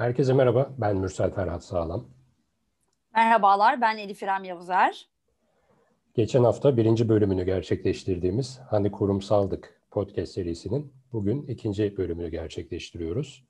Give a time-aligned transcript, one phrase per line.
[0.00, 2.04] Herkese merhaba, ben Mürsel Ferhat Sağlam.
[3.14, 5.08] Merhabalar, ben Elif İrem Yavuzer.
[6.14, 13.44] Geçen hafta birinci bölümünü gerçekleştirdiğimiz Hani Kurumsaldık podcast serisinin bugün ikinci bölümünü gerçekleştiriyoruz.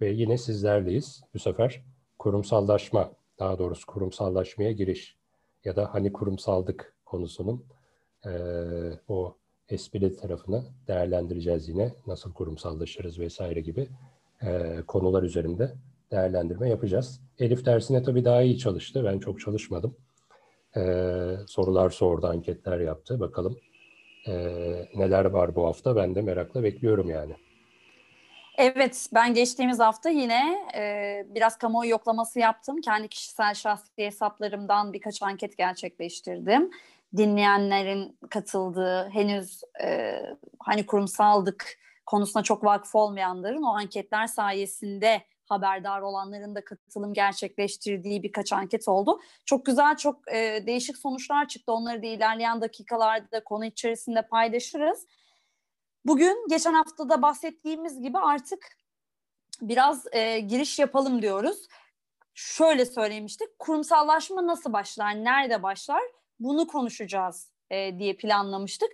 [0.00, 1.22] Ve yine sizlerleyiz.
[1.34, 1.82] Bu sefer
[2.18, 5.16] kurumsallaşma, daha doğrusu kurumsallaşmaya giriş
[5.64, 7.64] ya da hani kurumsaldık konusunun
[8.26, 8.30] e,
[9.08, 9.36] o
[9.68, 11.94] esprili tarafını değerlendireceğiz yine.
[12.06, 13.88] Nasıl kurumsallaşırız vesaire gibi
[14.42, 15.74] e, konular üzerinde
[16.10, 17.20] değerlendirme yapacağız.
[17.38, 19.04] Elif dersine tabii daha iyi çalıştı.
[19.04, 19.96] Ben çok çalışmadım.
[20.76, 20.82] E,
[21.46, 23.20] sorular sordu, anketler yaptı.
[23.20, 23.58] Bakalım
[24.26, 24.32] e,
[24.94, 25.96] neler var bu hafta.
[25.96, 27.34] Ben de merakla bekliyorum yani.
[28.58, 32.80] Evet, ben geçtiğimiz hafta yine e, biraz kamuoyu yoklaması yaptım.
[32.80, 36.70] Kendi kişisel şahsi hesaplarımdan birkaç anket gerçekleştirdim.
[37.16, 40.20] Dinleyenlerin katıldığı, henüz e,
[40.58, 48.52] hani kurumsaldık konusuna çok vakıf olmayanların o anketler sayesinde haberdar olanların da katılım gerçekleştirdiği birkaç
[48.52, 49.20] anket oldu.
[49.44, 51.72] Çok güzel, çok e, değişik sonuçlar çıktı.
[51.72, 55.06] Onları da ilerleyen dakikalarda konu içerisinde paylaşırız.
[56.04, 58.76] Bugün geçen haftada bahsettiğimiz gibi artık
[59.60, 61.68] biraz e, giriş yapalım diyoruz.
[62.34, 66.02] Şöyle söylemiştik, kurumsallaşma nasıl başlar, nerede başlar
[66.40, 68.90] bunu konuşacağız e, diye planlamıştık.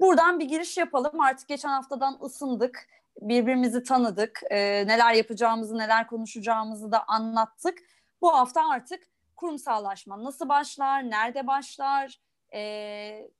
[0.00, 1.20] Buradan bir giriş yapalım.
[1.20, 2.86] Artık geçen haftadan ısındık,
[3.20, 7.78] birbirimizi tanıdık, e, neler yapacağımızı, neler konuşacağımızı da anlattık.
[8.20, 9.00] Bu hafta artık
[9.36, 12.20] kurumsallaşma nasıl başlar, nerede başlar,
[12.54, 13.30] e,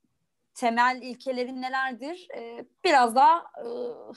[0.55, 2.29] temel ilkelerin nelerdir?
[2.37, 3.67] E, biraz daha e,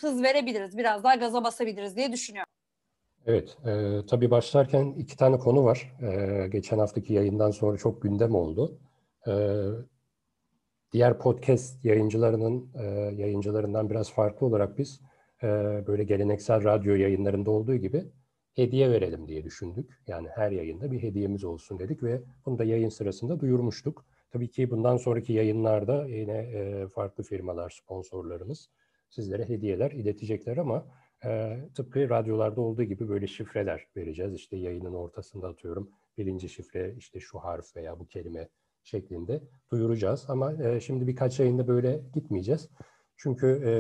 [0.02, 2.52] hız verebiliriz, biraz daha gaza basabiliriz diye düşünüyorum.
[3.26, 5.92] Evet, e, tabii başlarken iki tane konu var.
[6.02, 8.80] E, geçen haftaki yayından sonra çok gündem oldu.
[9.28, 9.32] E,
[10.92, 12.84] diğer podcast yayıncılarının e,
[13.22, 15.02] yayıncılarından biraz farklı olarak biz
[15.44, 15.48] e,
[15.88, 18.06] böyle geleneksel radyo yayınlarında olduğu gibi
[18.54, 20.02] hediye verelim diye düşündük.
[20.08, 24.06] Yani her yayında bir hediyemiz olsun dedik ve bunu da yayın sırasında duyurmuştuk.
[24.32, 28.70] Tabii ki bundan sonraki yayınlarda yine e, farklı firmalar, sponsorlarımız
[29.10, 30.86] sizlere hediyeler iletecekler ama
[31.26, 34.34] e, tıpkı radyolarda olduğu gibi böyle şifreler vereceğiz.
[34.34, 38.50] İşte yayının ortasında atıyorum birinci şifre işte şu harf veya bu kelime
[38.84, 40.26] şeklinde duyuracağız.
[40.28, 42.70] Ama e, şimdi birkaç yayında böyle gitmeyeceğiz.
[43.18, 43.74] Çünkü e,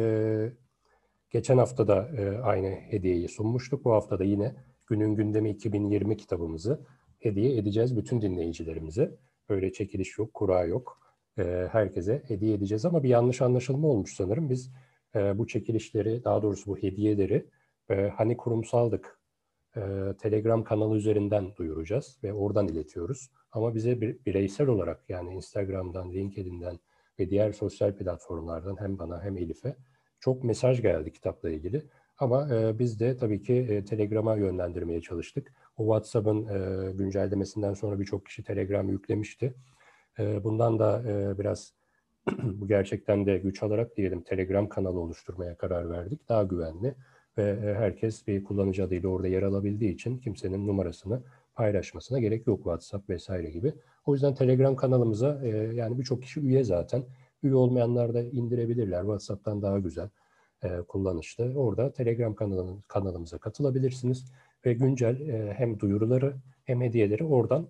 [1.29, 3.85] geçen hafta da e, aynı hediyeyi sunmuştuk.
[3.85, 4.55] Bu hafta da yine
[4.87, 6.85] Günün Gündemi 2020 kitabımızı
[7.19, 9.15] hediye edeceğiz bütün dinleyicilerimize.
[9.49, 10.99] Böyle çekiliş yok, kura yok.
[11.37, 14.49] E, herkese hediye edeceğiz ama bir yanlış anlaşılma olmuş sanırım.
[14.49, 14.71] Biz
[15.15, 17.45] e, bu çekilişleri, daha doğrusu bu hediyeleri
[17.89, 19.20] e, hani kurumsaldık
[19.77, 19.81] e,
[20.21, 23.31] Telegram kanalı üzerinden duyuracağız ve oradan iletiyoruz.
[23.51, 26.79] Ama bize bir, bireysel olarak yani Instagram'dan, LinkedIn'den
[27.19, 29.75] ve diğer sosyal platformlardan hem bana hem Elif'e
[30.19, 31.83] çok mesaj geldi kitapla ilgili.
[32.17, 35.53] Ama e, biz de tabii ki e, Telegram'a yönlendirmeye çalıştık.
[35.77, 39.53] O WhatsApp'ın e, güncellemesinden sonra birçok kişi Telegram yüklemişti.
[40.19, 41.73] E, bundan da e, biraz
[42.43, 46.29] bu gerçekten de güç alarak diyelim Telegram kanalı oluşturmaya karar verdik.
[46.29, 46.95] Daha güvenli
[47.37, 51.23] ve e, herkes bir kullanıcı adıyla orada yer alabildiği için kimsenin numarasını
[51.55, 53.73] paylaşmasına gerek yok WhatsApp vesaire gibi.
[54.05, 57.03] O yüzden Telegram kanalımıza e, yani birçok kişi üye zaten.
[57.43, 59.01] Üye olmayanlar da indirebilirler.
[59.01, 60.09] WhatsApp'tan daha güzel
[60.63, 61.53] e, kullanışlı.
[61.55, 64.31] Orada Telegram kanalımız, kanalımıza katılabilirsiniz
[64.65, 67.67] ve güncel e, hem duyuruları hem hediyeleri oradan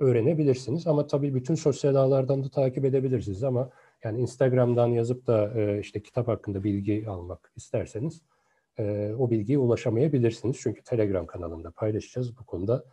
[0.00, 0.86] öğrenebilirsiniz.
[0.86, 3.70] Ama tabii bütün sosyal ağlardan da takip edebilirsiniz ama
[4.04, 8.22] yani Instagram'dan yazıp da e, işte kitap hakkında bilgi almak isterseniz
[8.78, 10.56] e, o bilgiye ulaşamayabilirsiniz.
[10.60, 12.38] Çünkü Telegram kanalında paylaşacağız.
[12.38, 12.84] Bu konuda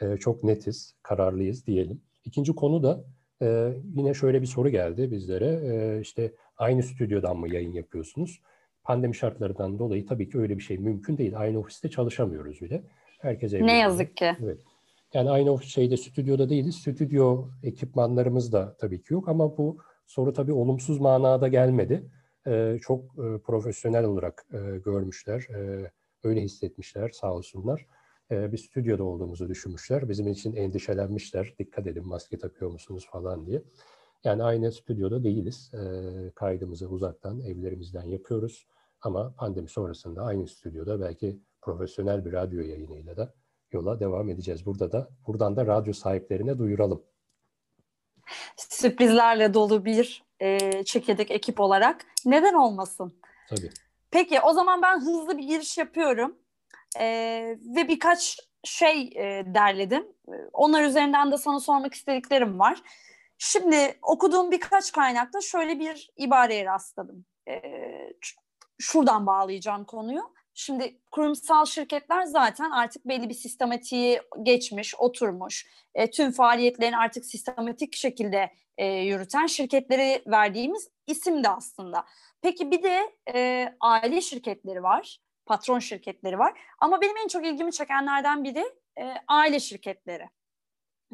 [0.00, 2.00] e, çok netiz, kararlıyız diyelim.
[2.24, 3.04] İkinci konu da
[3.42, 5.60] e, yine şöyle bir soru geldi bizlere.
[5.64, 8.40] E, işte aynı stüdyodan mı yayın yapıyorsunuz?
[8.84, 11.38] Pandemi şartlarından dolayı tabii ki öyle bir şey mümkün değil.
[11.38, 12.82] Aynı ofiste çalışamıyoruz bile.
[13.20, 13.66] Herkes evde.
[13.66, 14.36] Ne yazık ki.
[14.42, 14.58] Evet.
[15.14, 16.74] Yani aynı ofis şeyde stüdyoda değiliz.
[16.74, 22.10] Stüdyo ekipmanlarımız da tabii ki yok ama bu soru tabii olumsuz manada gelmedi.
[22.80, 23.14] Çok
[23.44, 24.46] profesyonel olarak
[24.84, 25.46] görmüşler.
[26.24, 27.86] Öyle hissetmişler sağ olsunlar
[28.30, 30.08] bir stüdyoda olduğumuzu düşünmüşler.
[30.08, 31.54] Bizim için endişelenmişler.
[31.58, 33.62] Dikkat edin maske takıyor musunuz falan diye.
[34.24, 35.72] Yani aynı stüdyoda değiliz.
[36.34, 38.66] Kaydımızı uzaktan, evlerimizden yapıyoruz.
[39.00, 43.34] Ama pandemi sonrasında aynı stüdyoda belki profesyonel bir radyo yayınıyla da
[43.72, 44.66] yola devam edeceğiz.
[44.66, 47.02] Burada da buradan da radyo sahiplerine duyuralım.
[48.56, 53.20] Sürprizlerle dolu bir e, çekirdek ekip olarak neden olmasın?
[53.48, 53.70] Tabii.
[54.10, 56.38] Peki o zaman ben hızlı bir giriş yapıyorum
[56.98, 57.06] e,
[57.76, 60.06] ve birkaç şey e, derledim.
[60.52, 62.82] Onlar üzerinden de sana sormak istediklerim var.
[63.38, 67.24] Şimdi okuduğum birkaç kaynakta şöyle bir ibareye rastladım.
[67.48, 67.62] E,
[68.78, 70.22] şuradan bağlayacağım konuyu.
[70.60, 75.66] Şimdi kurumsal şirketler zaten artık belli bir sistematiği geçmiş, oturmuş.
[75.94, 82.04] E, tüm faaliyetlerini artık sistematik şekilde e, yürüten şirketleri verdiğimiz isim de aslında.
[82.42, 86.60] Peki bir de e, aile şirketleri var, patron şirketleri var.
[86.78, 88.64] Ama benim en çok ilgimi çekenlerden biri
[89.00, 90.28] e, aile şirketleri.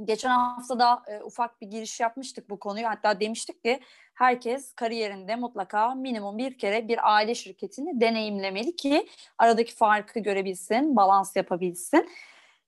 [0.04, 2.86] Geçen hafta da e, ufak bir giriş yapmıştık bu konuyu.
[2.86, 3.80] Hatta demiştik ki
[4.14, 9.08] herkes kariyerinde mutlaka minimum bir kere bir aile şirketini deneyimlemeli ki
[9.38, 12.10] aradaki farkı görebilsin, balans yapabilsin.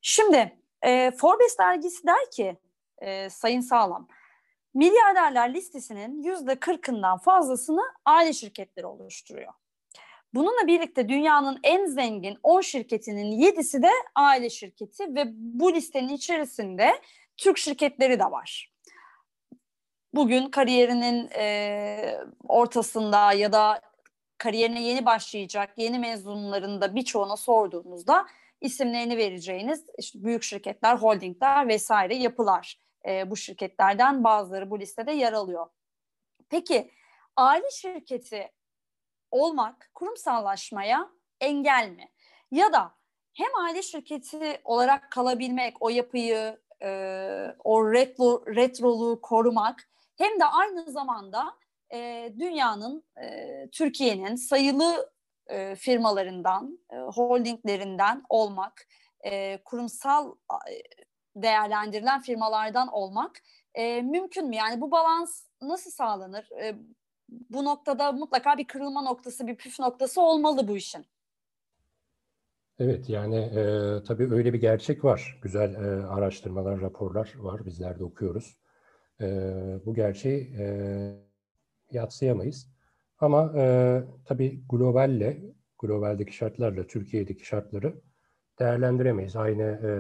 [0.03, 2.57] Şimdi e, Forbes dergisi der ki
[2.99, 4.09] e, Sayın Sağlam,
[4.75, 9.53] milyarderler listesinin yüzde kırkından fazlasını aile şirketleri oluşturuyor.
[10.37, 17.01] Bununla birlikte dünyanın en zengin 10 şirketinin 7'si de aile şirketi ve bu listenin içerisinde
[17.37, 18.73] Türk şirketleri de var.
[20.15, 23.81] Bugün kariyerinin e, ortasında ya da
[24.39, 28.27] kariyerine yeni başlayacak yeni mezunların da birçoğuna sorduğunuzda
[28.61, 32.79] isimlerini vereceğiniz işte büyük şirketler, holdingler vesaire yapılar.
[33.09, 35.67] E, bu şirketlerden bazıları bu listede yer alıyor.
[36.51, 36.91] Peki
[37.37, 38.51] aile şirketi
[39.31, 42.09] olmak kurumsallaşmaya engel mi?
[42.51, 42.95] Ya da
[43.35, 46.91] hem aile şirketi olarak kalabilmek, o yapıyı, e,
[47.65, 49.89] o retro, retroluğu korumak
[50.19, 51.55] hem de aynı zamanda
[51.93, 55.11] e, dünyanın, e, Türkiye'nin sayılı
[55.47, 58.87] e, firmalarından, e, holdinglerinden olmak,
[59.25, 60.35] e, kurumsal
[60.71, 60.83] e,
[61.37, 63.43] değerlendirilen firmalardan olmak
[63.75, 64.57] e, mümkün mü?
[64.57, 66.49] Yani bu balans nasıl sağlanır?
[66.63, 66.75] E,
[67.29, 71.07] bu noktada mutlaka bir kırılma noktası, bir püf noktası olmalı bu işin.
[72.79, 73.63] Evet yani e,
[74.07, 75.39] tabii öyle bir gerçek var.
[75.43, 77.67] Güzel e, araştırmalar, raporlar var.
[77.67, 78.59] Bizler de okuyoruz.
[79.21, 79.27] E,
[79.87, 80.67] bu gerçeği e,
[81.91, 82.69] yatsıyamayız.
[83.19, 85.43] Ama e, tabii globalle,
[85.79, 87.95] globaldeki şartlarla Türkiye'deki şartları
[88.59, 89.37] değerlendiremeyiz.
[89.37, 89.91] Aynı e,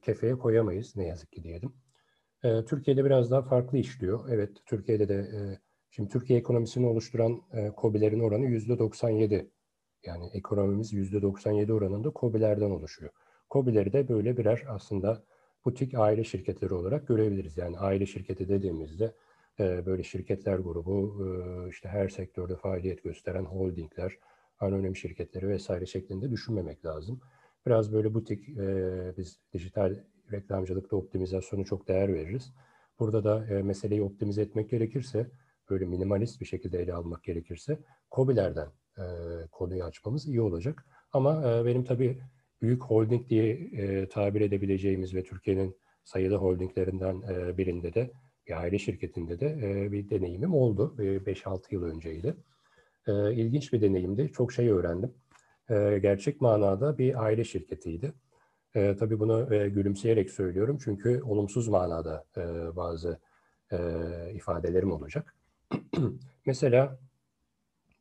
[0.00, 1.72] kefeye koyamayız ne yazık ki diyelim.
[2.44, 4.28] E, Türkiye'de biraz daha farklı işliyor.
[4.30, 5.40] Evet Türkiye'de de e,
[5.90, 9.50] Şimdi Türkiye ekonomisini oluşturan e, COBİ'lerin oranı yüzde 97.
[10.04, 13.12] Yani ekonomimiz yüzde 97 oranında COBİ'lerden oluşuyor.
[13.50, 15.24] COBİ'leri de böyle birer aslında
[15.64, 17.58] butik aile şirketleri olarak görebiliriz.
[17.58, 19.14] Yani aile şirketi dediğimizde
[19.60, 24.18] e, böyle şirketler grubu, e, işte her sektörde faaliyet gösteren holdingler,
[24.60, 27.20] anonim şirketleri vesaire şeklinde düşünmemek lazım.
[27.66, 29.96] Biraz böyle butik, e, biz dijital
[30.32, 32.52] reklamcılıkta optimizasyonu çok değer veririz.
[32.98, 35.30] Burada da e, meseleyi optimize etmek gerekirse
[35.70, 37.78] böyle minimalist bir şekilde ele almak gerekirse
[38.10, 38.68] COBİ'lerden
[38.98, 39.04] e,
[39.52, 40.86] konuyu açmamız iyi olacak.
[41.12, 42.20] Ama e, benim tabii
[42.62, 48.10] büyük holding diye e, tabir edebileceğimiz ve Türkiye'nin sayılı holdinglerinden e, birinde de
[48.46, 50.96] bir aile şirketinde de e, bir deneyimim oldu.
[50.98, 52.36] E, 5-6 yıl önceydi.
[53.06, 54.32] E, ilginç bir deneyimdi.
[54.32, 55.14] Çok şey öğrendim.
[55.70, 58.12] E, gerçek manada bir aile şirketiydi.
[58.74, 63.20] E, tabii bunu e, gülümseyerek söylüyorum çünkü olumsuz manada e, bazı
[63.72, 63.78] e,
[64.34, 65.34] ifadelerim olacak.
[66.46, 66.98] Mesela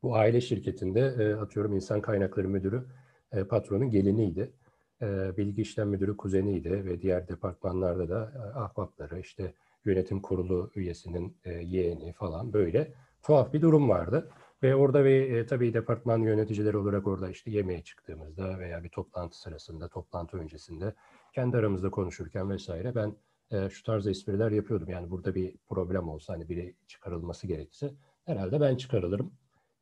[0.04, 2.86] bu aile şirketinde e, atıyorum insan kaynakları müdürü
[3.32, 4.54] e, patronun geliniydi.
[5.02, 9.54] E, bilgi işlem müdürü kuzeniydi ve diğer departmanlarda da e, ahbapları işte
[9.86, 14.30] yönetim kurulu üyesinin e, yeğeni falan böyle tuhaf bir durum vardı.
[14.64, 19.40] Ve orada ve e, tabii departman yöneticileri olarak orada işte yemeğe çıktığımızda veya bir toplantı
[19.40, 20.94] sırasında, toplantı öncesinde
[21.34, 23.16] kendi aramızda konuşurken vesaire ben
[23.70, 24.90] şu tarz espriler yapıyordum.
[24.90, 27.92] Yani burada bir problem olsa hani biri çıkarılması gerekse
[28.26, 29.32] herhalde ben çıkarılırım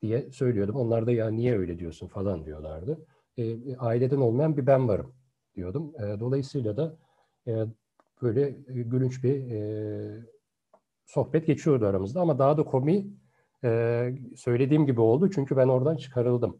[0.01, 0.75] diye söylüyordum.
[0.75, 3.05] Onlar da ya niye öyle diyorsun falan diyorlardı.
[3.38, 5.13] E, aileden olmayan bir ben varım
[5.55, 5.93] diyordum.
[6.00, 6.97] E, dolayısıyla da
[7.47, 7.65] e,
[8.21, 10.25] böyle gülünç bir e,
[11.05, 13.07] sohbet geçiyordu aramızda ama daha da komi
[13.63, 16.57] e, söylediğim gibi oldu çünkü ben oradan çıkarıldım.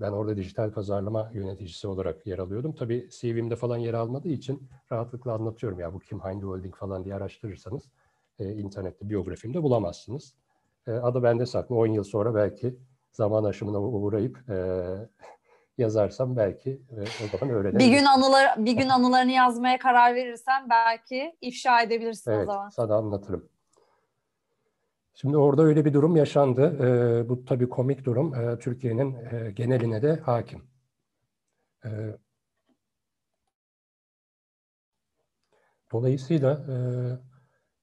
[0.00, 2.74] Ben orada dijital pazarlama yöneticisi olarak yer alıyordum.
[2.74, 5.80] Tabii CV'mde falan yer almadığı için rahatlıkla anlatıyorum.
[5.80, 7.90] Ya bu kim, hangi holding falan diye araştırırsanız
[8.38, 10.34] internette biyografimde bulamazsınız.
[10.86, 11.76] Adı bende saklı.
[11.76, 12.76] 10 yıl sonra belki
[13.12, 14.38] zaman aşımına uğrayıp
[15.78, 16.80] yazarsam belki
[17.24, 17.78] o zaman öğrenirim.
[17.78, 22.68] Bir gün anılar bir gün anılarını yazmaya karar verirsen belki ifşa edebilirsin evet, o zaman.
[22.68, 23.48] sana anlatırım.
[25.20, 26.76] Şimdi orada öyle bir durum yaşandı.
[26.80, 28.34] E, bu tabii komik durum.
[28.34, 30.62] E, Türkiye'nin e, geneline de hakim.
[31.84, 31.90] E,
[35.92, 36.76] dolayısıyla e,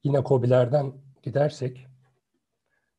[0.04, 1.88] yine COBİ'lerden gidersek,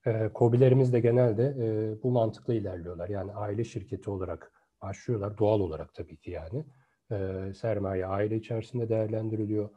[0.06, 3.08] e, COBİ'lerimiz de genelde e, bu mantıkla ilerliyorlar.
[3.08, 4.52] Yani aile şirketi olarak
[4.82, 6.64] başlıyorlar, doğal olarak tabii ki yani.
[7.12, 9.70] E, sermaye aile içerisinde değerlendiriliyor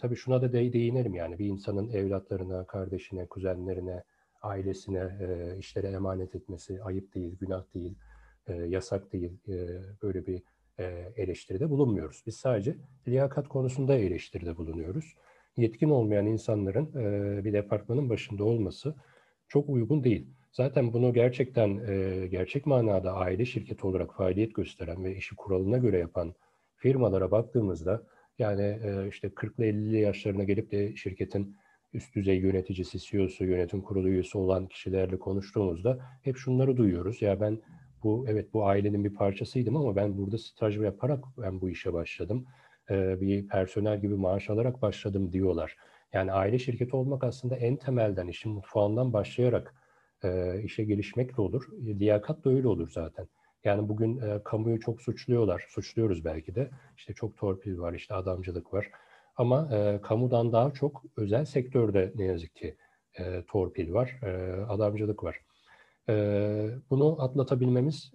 [0.00, 4.02] tabii şuna da de, değinelim yani bir insanın evlatlarına, kardeşine, kuzenlerine,
[4.42, 7.94] ailesine e, işlere emanet etmesi ayıp değil, günah değil.
[8.46, 9.54] e, yasak değil, e,
[10.02, 10.42] böyle bir
[10.78, 12.22] e, eleştiride bulunmuyoruz.
[12.26, 12.76] Biz sadece
[13.08, 15.14] liyakat konusunda eleştiride bulunuyoruz.
[15.56, 18.94] Yetkin olmayan insanların e, bir departmanın başında olması
[19.48, 20.26] çok uygun değil.
[20.52, 25.98] Zaten bunu gerçekten e, gerçek manada aile şirketi olarak faaliyet gösteren ve işi kuralına göre
[25.98, 26.34] yapan
[26.76, 28.06] firmalara baktığımızda
[28.40, 31.56] yani e, işte 40'lı 50'li yaşlarına gelip de şirketin
[31.92, 37.22] üst düzey yöneticisi, CEO'su, yönetim kurulu üyesi olan kişilerle konuştuğumuzda hep şunları duyuyoruz.
[37.22, 37.58] Ya ben
[38.02, 42.46] bu evet bu ailenin bir parçasıydım ama ben burada staj yaparak ben bu işe başladım.
[42.90, 45.76] Bir personel gibi maaş alarak başladım diyorlar.
[46.12, 49.74] Yani aile şirketi olmak aslında en temelden işin mutfağından başlayarak
[50.24, 51.68] e, işe gelişmekle olur.
[51.72, 53.28] Liyakat da öyle olur zaten.
[53.64, 55.66] Yani bugün e, kamuyu çok suçluyorlar.
[55.68, 56.70] Suçluyoruz belki de.
[56.96, 58.90] İşte çok torpil var, işte adamcılık var.
[59.36, 62.76] Ama e, kamudan daha çok özel sektörde ne yazık ki
[63.18, 65.40] e, torpil var, e, adamcılık var.
[66.08, 66.14] E,
[66.90, 68.12] bunu atlatabilmemiz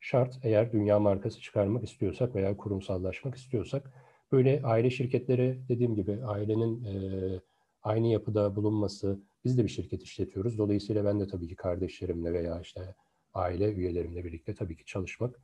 [0.00, 3.92] şart eğer dünya markası çıkarmak istiyorsak veya kurumsallaşmak istiyorsak.
[4.32, 6.94] Böyle aile şirketleri dediğim gibi ailenin e,
[7.82, 10.58] aynı yapıda bulunması, biz de bir şirket işletiyoruz.
[10.58, 12.94] Dolayısıyla ben de tabii ki kardeşlerimle veya işte
[13.34, 15.40] aile üyelerimle birlikte tabii ki çalışmak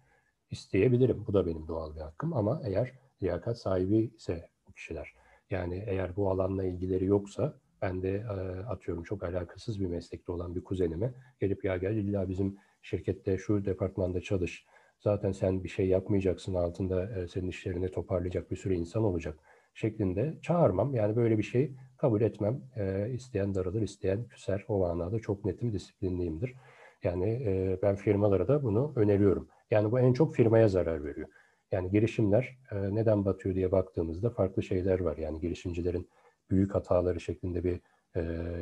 [0.50, 1.24] isteyebilirim.
[1.26, 2.92] Bu da benim doğal bir hakkım ama eğer
[3.22, 5.14] liyakat sahibi ise bu kişiler.
[5.50, 8.24] Yani eğer bu alanla ilgileri yoksa ben de
[8.68, 13.64] atıyorum çok alakasız bir meslekte olan bir kuzenime gelip ya gel illa bizim şirkette şu
[13.64, 14.66] departmanda çalış.
[15.00, 19.38] Zaten sen bir şey yapmayacaksın altında senin işlerini toparlayacak bir sürü insan olacak
[19.74, 20.94] şeklinde çağırmam.
[20.94, 22.60] Yani böyle bir şey kabul etmem.
[22.76, 24.64] E, isteyen daralır, isteyen küser.
[24.68, 26.54] O manada çok netim, disiplinliyimdir.
[27.04, 29.48] Yani e, ben firmalara da bunu öneriyorum.
[29.70, 31.28] Yani bu en çok firmaya zarar veriyor.
[31.72, 35.16] Yani girişimler e, neden batıyor diye baktığımızda farklı şeyler var.
[35.16, 36.08] Yani girişimcilerin
[36.50, 37.80] büyük hataları şeklinde bir
[38.14, 38.20] e,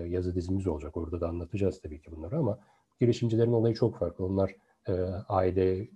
[0.09, 0.97] yazı dizimiz olacak.
[0.97, 2.59] Orada da anlatacağız tabii ki bunları ama
[3.01, 4.25] girişimcilerin olayı çok farklı.
[4.25, 4.55] Onlar
[4.89, 4.93] e,
[5.29, 5.89] aile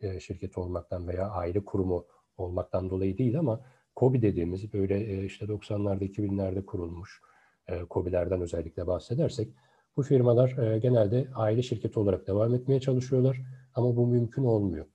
[0.00, 2.06] e, şirketi olmaktan veya aile kurumu
[2.36, 3.60] olmaktan dolayı değil ama
[3.96, 7.20] KOBİ dediğimiz böyle e, işte 90'larda 2000'lerde kurulmuş
[7.68, 9.48] e, KOBİ'lerden özellikle bahsedersek
[9.96, 13.40] bu firmalar e, genelde aile şirketi olarak devam etmeye çalışıyorlar
[13.74, 14.86] ama bu mümkün olmuyor.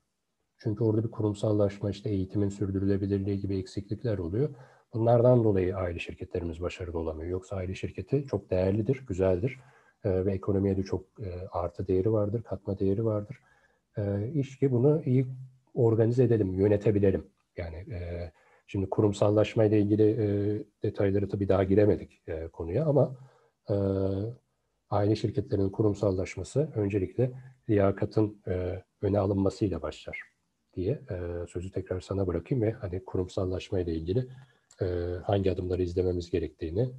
[0.58, 4.50] Çünkü orada bir kurumsallaşma, işte eğitimin sürdürülebilirliği gibi eksiklikler oluyor.
[4.94, 7.30] Bunlardan dolayı aile şirketlerimiz başarılı olamıyor.
[7.30, 9.60] Yoksa aile şirketi çok değerlidir, güzeldir
[10.04, 13.40] e, ve ekonomiye de çok e, artı değeri vardır, katma değeri vardır.
[13.98, 15.26] E, iş ki bunu iyi
[15.74, 17.28] organize edelim, yönetebilelim.
[17.58, 18.32] Yani e,
[18.68, 20.28] şimdi kurumsallaşma ile ilgili e,
[20.84, 23.16] detayları tabii daha giremedik e, konuya ama
[23.70, 23.76] e,
[24.96, 27.32] aile şirketlerinin kurumsallaşması öncelikle
[27.70, 30.20] liyakatın e, öne alınmasıyla başlar
[30.76, 34.28] diye e, sözü tekrar sana bırakayım ve hani kurumsallaşma ilgili
[34.82, 34.86] e,
[35.24, 36.90] hangi adımları izlememiz gerektiğini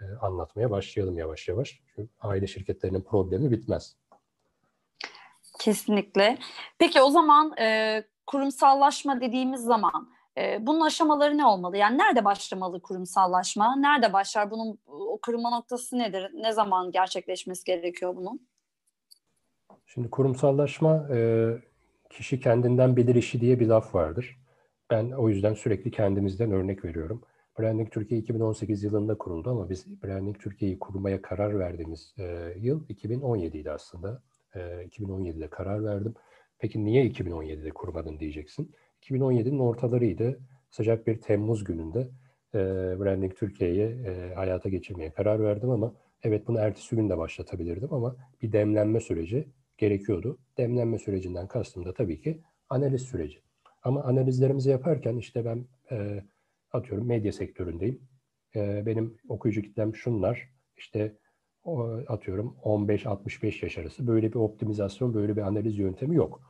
[0.00, 1.80] e, anlatmaya başlayalım yavaş yavaş.
[1.86, 3.96] Çünkü aile şirketlerinin problemi bitmez.
[5.60, 6.38] Kesinlikle.
[6.78, 11.76] Peki o zaman e, kurumsallaşma dediğimiz zaman e, bunun aşamaları ne olmalı?
[11.76, 13.76] Yani nerede başlamalı kurumsallaşma?
[13.76, 14.50] Nerede başlar?
[14.50, 16.30] Bunun o kırılma noktası nedir?
[16.34, 18.48] Ne zaman gerçekleşmesi gerekiyor bunun?
[19.86, 21.48] Şimdi kurumsallaşma e,
[22.10, 24.38] kişi kendinden bilir işi diye bir laf vardır.
[24.90, 27.22] Ben o yüzden sürekli kendimizden örnek veriyorum.
[27.58, 33.58] Branding Türkiye 2018 yılında kuruldu ama biz Branding Türkiye'yi kurmaya karar verdiğimiz e, yıl 2017
[33.58, 34.22] idi aslında.
[34.54, 36.14] E, 2017'de karar verdim.
[36.58, 38.74] Peki niye 2017'de kurmadın diyeceksin.
[39.04, 40.40] 2017'nin ortalarıydı.
[40.70, 42.08] Sıcak bir Temmuz gününde
[42.54, 42.58] e,
[43.00, 48.16] Branding Türkiye'yi e, hayata geçirmeye karar verdim ama evet bunu ertesi gün de başlatabilirdim ama
[48.42, 50.38] bir demlenme süreci gerekiyordu.
[50.58, 53.42] Demlenme sürecinden kastım da tabii ki analiz süreci.
[53.82, 56.24] Ama analizlerimizi yaparken işte ben e,
[56.72, 58.00] atıyorum medya sektöründeyim.
[58.56, 60.48] E, benim okuyucu kitlem şunlar.
[60.76, 61.18] İşte
[61.64, 66.40] o, atıyorum 15-65 yaş arası böyle bir optimizasyon, böyle bir analiz yöntemi yok.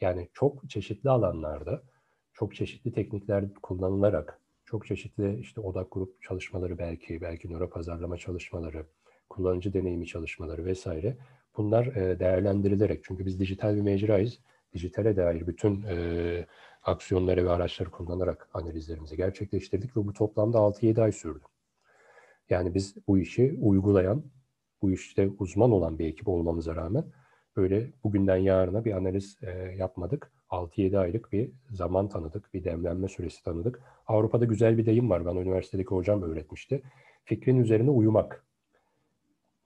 [0.00, 1.82] Yani çok çeşitli alanlarda,
[2.34, 8.86] çok çeşitli teknikler kullanılarak, çok çeşitli işte odak grup çalışmaları belki, belki nöro pazarlama çalışmaları,
[9.30, 11.16] kullanıcı deneyimi çalışmaları vesaire
[11.56, 14.38] bunlar e, değerlendirilerek çünkü biz dijital bir mecrayız.
[14.72, 16.46] Dijitale dair bütün e,
[16.82, 21.44] aksiyonları ve araçları kullanarak analizlerimizi gerçekleştirdik ve bu toplamda 6-7 ay sürdü.
[22.50, 24.24] Yani biz bu işi uygulayan,
[24.82, 27.04] bu işte uzman olan bir ekip olmamıza rağmen
[27.56, 30.32] böyle bugünden yarına bir analiz e, yapmadık.
[30.54, 33.80] 6-7 aylık bir zaman tanıdık, bir demlenme süresi tanıdık.
[34.06, 36.82] Avrupa'da güzel bir deyim var, bana üniversitedeki hocam öğretmişti.
[37.24, 38.44] Fikrin üzerine uyumak.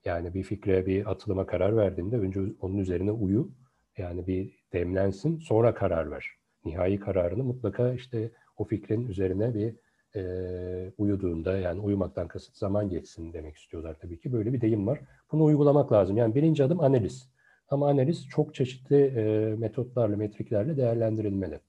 [0.04, 3.50] Yani bir fikre, bir atılıma karar verdiğinde önce onun üzerine uyu.
[3.96, 6.26] Yani bir demlensin, sonra karar ver.
[6.64, 9.74] Nihai kararını mutlaka işte o fikrin üzerine bir
[10.16, 14.32] e, uyuduğunda yani uyumaktan kasıt zaman geçsin demek istiyorlar tabii ki.
[14.32, 15.00] Böyle bir deyim var.
[15.32, 16.16] Bunu uygulamak lazım.
[16.16, 17.28] Yani birinci adım analiz.
[17.68, 19.22] Ama analiz çok çeşitli e,
[19.56, 21.60] metotlarla, metriklerle değerlendirilmeli.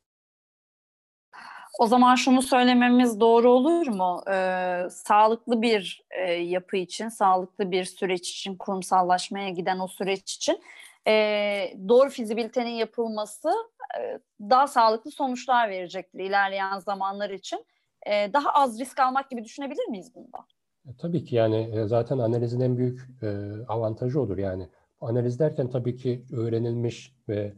[1.79, 4.23] O zaman şunu söylememiz doğru olur mu?
[4.31, 10.61] Ee, sağlıklı bir e, yapı için, sağlıklı bir süreç için, kurumsallaşmaya giden o süreç için
[11.07, 11.13] e,
[11.89, 13.49] doğru fizibilitenin yapılması
[13.99, 17.65] e, daha sağlıklı sonuçlar verecektir ilerleyen zamanlar için.
[18.07, 20.37] E, daha az risk almak gibi düşünebilir miyiz bunda?
[20.87, 23.27] E, tabii ki yani e, zaten analizin en büyük e,
[23.67, 24.67] avantajı odur yani.
[25.01, 27.53] Analiz derken tabii ki öğrenilmiş ve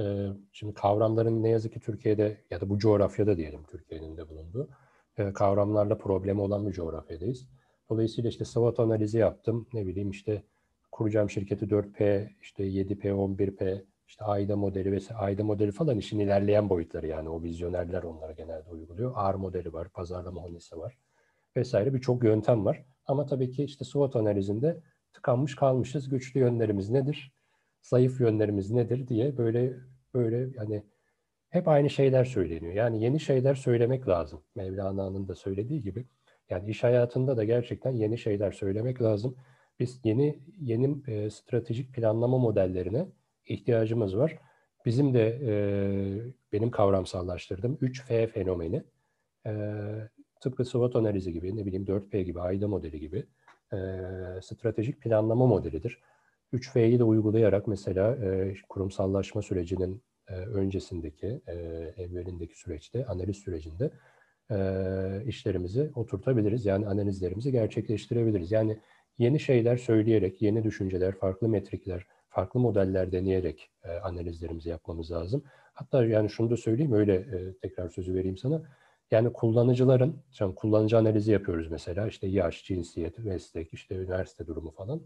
[0.00, 4.68] e, şimdi kavramların ne yazık ki Türkiye'de ya da bu coğrafyada diyelim Türkiye'nin de bulunduğu
[5.18, 7.48] e, kavramlarla problemi olan bir coğrafyadayız.
[7.90, 9.68] Dolayısıyla işte SWOT analizi yaptım.
[9.72, 10.42] Ne bileyim işte
[10.92, 16.70] kuracağım şirketi 4P, işte 7P, 11P, işte AIDA modeli ve AIDA modeli falan işin ilerleyen
[16.70, 19.12] boyutları yani o vizyonerler onlara genelde uyguluyor.
[19.14, 20.98] AR modeli var, pazarlama honesi var
[21.56, 22.84] vesaire birçok yöntem var.
[23.06, 24.82] Ama tabii ki işte SWOT analizinde
[25.16, 26.08] tıkanmış kalmışız.
[26.08, 27.32] Güçlü yönlerimiz nedir?
[27.82, 29.74] Zayıf yönlerimiz nedir diye böyle
[30.14, 30.82] böyle yani
[31.50, 32.72] hep aynı şeyler söyleniyor.
[32.72, 34.42] Yani yeni şeyler söylemek lazım.
[34.54, 36.06] Mevlana'nın da söylediği gibi.
[36.50, 39.36] Yani iş hayatında da gerçekten yeni şeyler söylemek lazım.
[39.80, 43.06] Biz yeni yeni e, stratejik planlama modellerine
[43.46, 44.38] ihtiyacımız var.
[44.84, 45.52] Bizim de e,
[46.52, 48.82] benim kavramsallaştırdığım 3F fenomeni
[49.46, 49.52] e,
[50.40, 53.26] tıpkı SWOT analizi gibi, ne bileyim 4P gibi, AIDA modeli gibi
[53.72, 53.78] e,
[54.42, 56.00] stratejik planlama modelidir.
[56.52, 61.54] 3F'yi de uygulayarak mesela e, kurumsallaşma sürecinin e, öncesindeki, e,
[61.96, 63.90] evvelindeki süreçte, analiz sürecinde
[64.50, 64.56] e,
[65.26, 66.66] işlerimizi oturtabiliriz.
[66.66, 68.52] Yani analizlerimizi gerçekleştirebiliriz.
[68.52, 68.78] Yani
[69.18, 75.44] yeni şeyler söyleyerek, yeni düşünceler, farklı metrikler, farklı modeller deneyerek e, analizlerimizi yapmamız lazım.
[75.74, 78.62] Hatta yani şunu da söyleyeyim, öyle e, tekrar sözü vereyim sana.
[79.10, 85.02] Yani kullanıcıların, yani kullanıcı analizi yapıyoruz mesela, işte yaş, cinsiyet, meslek, işte üniversite durumu falan.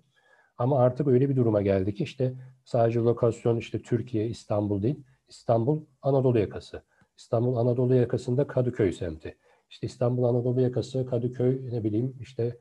[0.58, 2.34] Ama artık öyle bir duruma geldi ki işte
[2.64, 6.82] sadece lokasyon işte Türkiye, İstanbul değil, İstanbul Anadolu yakası.
[7.16, 9.36] İstanbul Anadolu yakasında Kadıköy semti.
[9.70, 12.58] İşte İstanbul Anadolu yakası, Kadıköy ne bileyim işte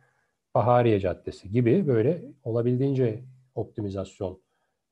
[0.56, 3.24] Bahariye Caddesi gibi böyle olabildiğince
[3.56, 4.42] optimizasyon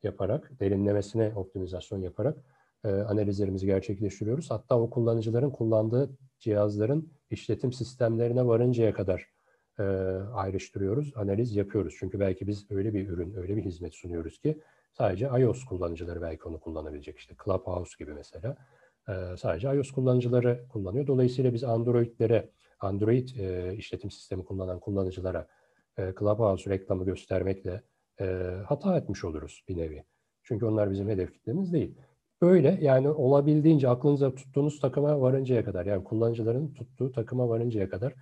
[0.02, 2.36] yaparak, derinlemesine optimizasyon yaparak
[2.84, 4.50] e, analizlerimizi gerçekleştiriyoruz.
[4.50, 9.26] Hatta o kullanıcıların kullandığı cihazların işletim sistemlerine varıncaya kadar
[9.78, 9.82] e,
[10.34, 11.96] ayrıştırıyoruz, analiz yapıyoruz.
[11.98, 14.60] Çünkü belki biz öyle bir ürün, öyle bir hizmet sunuyoruz ki
[14.92, 17.18] sadece iOS kullanıcıları belki onu kullanabilecek.
[17.18, 18.56] İşte Clubhouse gibi mesela
[19.08, 21.06] e, sadece iOS kullanıcıları kullanıyor.
[21.06, 23.28] Dolayısıyla biz Android'lere, Android
[23.78, 25.46] işletim sistemi kullanan kullanıcılara
[26.18, 27.82] Clubhouse reklamı göstermekle
[28.20, 28.24] e,
[28.66, 30.04] hata etmiş oluruz bir nevi.
[30.42, 31.94] Çünkü onlar bizim hedef kitlemiz değil.
[32.42, 38.14] Böyle yani olabildiğince aklınıza tuttuğunuz takıma varıncaya kadar yani kullanıcıların tuttuğu takıma varıncaya kadar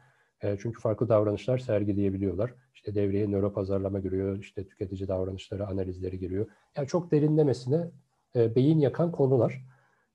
[0.43, 2.55] e, çünkü farklı davranışlar sergileyebiliyorlar.
[2.75, 6.47] İşte devreye nöro pazarlama giriyor, işte tüketici davranışları analizleri giriyor.
[6.77, 7.91] Yani çok derinlemesine
[8.37, 9.65] e, beyin yakan konular.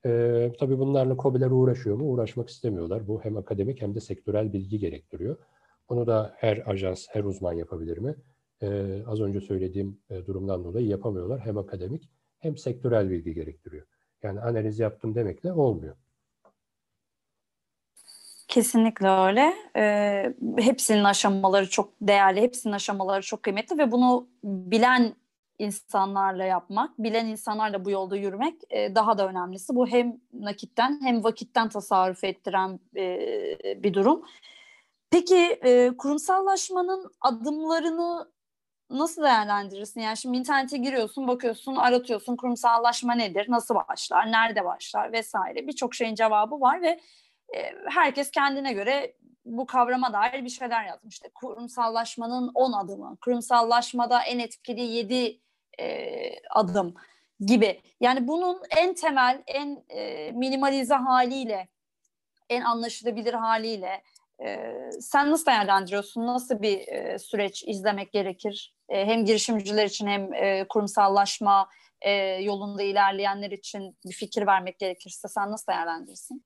[0.06, 2.04] E, tabii bunlarla COBİ'ler uğraşıyor mu?
[2.04, 3.08] Uğraşmak istemiyorlar.
[3.08, 5.36] Bu hem akademik hem de sektörel bilgi gerektiriyor.
[5.88, 8.14] Bunu da her ajans, her uzman yapabilir mi?
[8.62, 11.40] E, az önce söylediğim e, durumdan dolayı yapamıyorlar.
[11.40, 13.86] Hem akademik hem sektörel bilgi gerektiriyor.
[14.22, 15.96] Yani analiz yaptım demekle olmuyor.
[18.48, 19.54] Kesinlikle öyle.
[19.76, 25.14] Ee, hepsinin aşamaları çok değerli, hepsinin aşamaları çok kıymetli ve bunu bilen
[25.58, 29.74] insanlarla yapmak, bilen insanlarla bu yolda yürümek e, daha da önemlisi.
[29.74, 34.24] Bu hem nakitten hem vakitten tasarruf ettiren e, bir durum.
[35.10, 38.28] Peki e, kurumsallaşmanın adımlarını
[38.98, 40.00] nasıl değerlendirirsin?
[40.00, 45.66] Yani şimdi internete giriyorsun, bakıyorsun, aratıyorsun kurumsallaşma nedir, nasıl başlar, nerede başlar vesaire.
[45.66, 47.00] Birçok şeyin cevabı var ve
[47.56, 51.14] e, herkes kendine göre bu kavrama dair bir şeyler yazmış.
[51.14, 55.40] İşte kurumsallaşmanın 10 adımı, kurumsallaşmada en etkili 7
[55.80, 56.94] e, adım
[57.40, 57.82] gibi.
[58.00, 61.68] Yani bunun en temel, en e, minimalize haliyle,
[62.48, 64.02] en anlaşılabilir haliyle
[64.46, 66.26] e, sen nasıl değerlendiriyorsun?
[66.26, 68.74] Nasıl bir e, süreç izlemek gerekir?
[68.88, 71.68] E, hem girişimciler için hem e, kurumsallaşma
[72.00, 72.10] e,
[72.42, 76.44] yolunda ilerleyenler için bir fikir vermek gerekirse sen nasıl değerlendirirsin?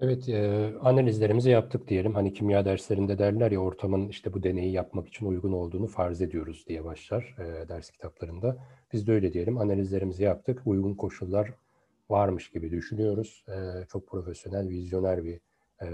[0.00, 2.14] Evet, e, analizlerimizi yaptık diyelim.
[2.14, 6.64] Hani kimya derslerinde derler ya ortamın işte bu deneyi yapmak için uygun olduğunu farz ediyoruz
[6.68, 8.56] diye başlar e, ders kitaplarında.
[8.92, 9.58] Biz de öyle diyelim.
[9.58, 10.62] Analizlerimizi yaptık.
[10.64, 11.50] Uygun koşullar
[12.10, 13.44] varmış gibi düşünüyoruz.
[13.48, 15.40] E, çok profesyonel, vizyoner bir
[15.82, 15.88] e,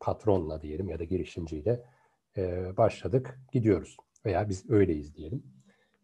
[0.00, 1.82] patronla diyelim ya da girişimciyle
[2.36, 3.96] e, başladık, gidiyoruz.
[4.26, 5.42] Veya biz öyleyiz diyelim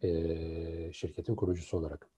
[0.03, 2.09] e, şirketin kurucusu olarak.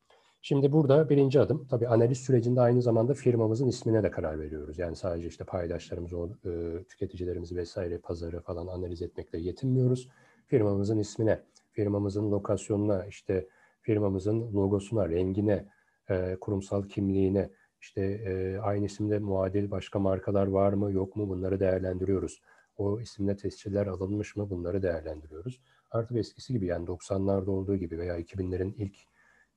[0.45, 4.79] Şimdi burada birinci adım, tabii analiz sürecinde aynı zamanda firmamızın ismine de karar veriyoruz.
[4.79, 10.09] Yani sadece işte paydaşlarımızı, e, tüketicilerimizi vesaire, pazarı falan analiz etmekle yetinmiyoruz.
[10.47, 13.47] Firmamızın ismine, firmamızın lokasyonuna, işte
[13.83, 15.65] firmamızın logosuna, rengine,
[16.11, 17.51] e, kurumsal kimliğine,
[17.83, 22.43] işte e, aynı isimde muadil başka markalar var mı yok mu bunları değerlendiriyoruz.
[22.77, 25.61] O isimle tesciller alınmış mı bunları değerlendiriyoruz.
[25.91, 28.97] Artık eskisi gibi yani 90'larda olduğu gibi veya 2000'lerin ilk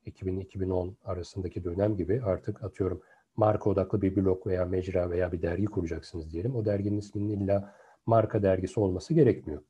[0.06, 3.02] 2000-2010 arasındaki dönem gibi artık atıyorum
[3.38, 6.56] marka odaklı bir blog veya mecra veya bir dergi kuracaksınız diyelim.
[6.56, 7.74] O derginin isminin illa
[8.06, 9.62] marka dergisi olması gerekmiyor.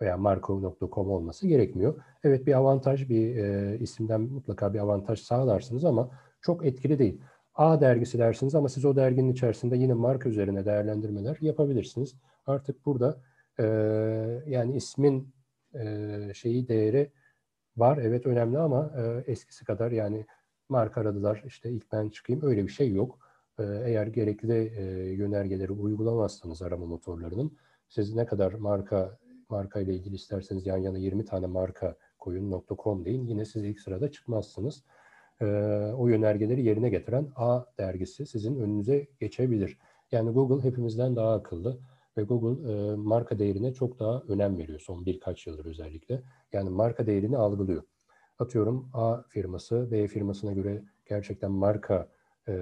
[0.00, 2.02] Veya marka.com olması gerekmiyor.
[2.24, 7.20] Evet bir avantaj, bir e, isimden mutlaka bir avantaj sağlarsınız ama çok etkili değil.
[7.54, 12.14] A dergisi dersiniz ama siz o derginin içerisinde yine marka üzerine değerlendirmeler yapabilirsiniz.
[12.46, 13.20] Artık burada
[13.58, 13.64] e,
[14.46, 15.34] yani ismin
[15.74, 17.10] e, şeyi değeri
[17.76, 20.26] var evet önemli ama e, eskisi kadar yani
[20.68, 23.18] marka aradılar işte ilk ben çıkayım öyle bir şey yok.
[23.58, 27.56] E, eğer gerekli e, yönergeleri uygulamazsanız arama motorlarının
[27.88, 33.04] siz ne kadar marka marka ile ilgili isterseniz yan yana 20 tane marka koyun .com
[33.04, 34.82] deyin yine siz ilk sırada çıkmazsınız.
[35.40, 35.46] E,
[35.96, 39.78] o yönergeleri yerine getiren A dergisi sizin önünüze geçebilir.
[40.12, 41.78] Yani Google hepimizden daha akıllı
[42.16, 46.22] ve Google e, marka değerine çok daha önem veriyor son birkaç yıldır özellikle.
[46.52, 47.82] Yani marka değerini algılıyor.
[48.38, 52.08] Atıyorum A firması B firmasına göre gerçekten marka
[52.48, 52.54] e,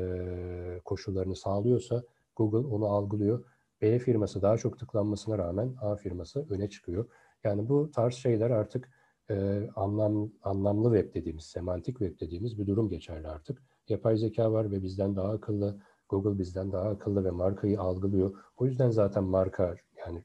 [0.85, 2.03] koşullarını sağlıyorsa
[2.37, 3.45] Google onu algılıyor.
[3.83, 7.07] B firması daha çok tıklanmasına rağmen A firması öne çıkıyor.
[7.45, 8.91] Yani bu tarz şeyler artık
[9.31, 13.63] e, anlam, anlamlı web dediğimiz, semantik web dediğimiz bir durum geçerli artık.
[13.89, 15.81] Yapay zeka var ve bizden daha akıllı.
[16.09, 18.35] Google bizden daha akıllı ve markayı algılıyor.
[18.57, 20.25] O yüzden zaten marka yani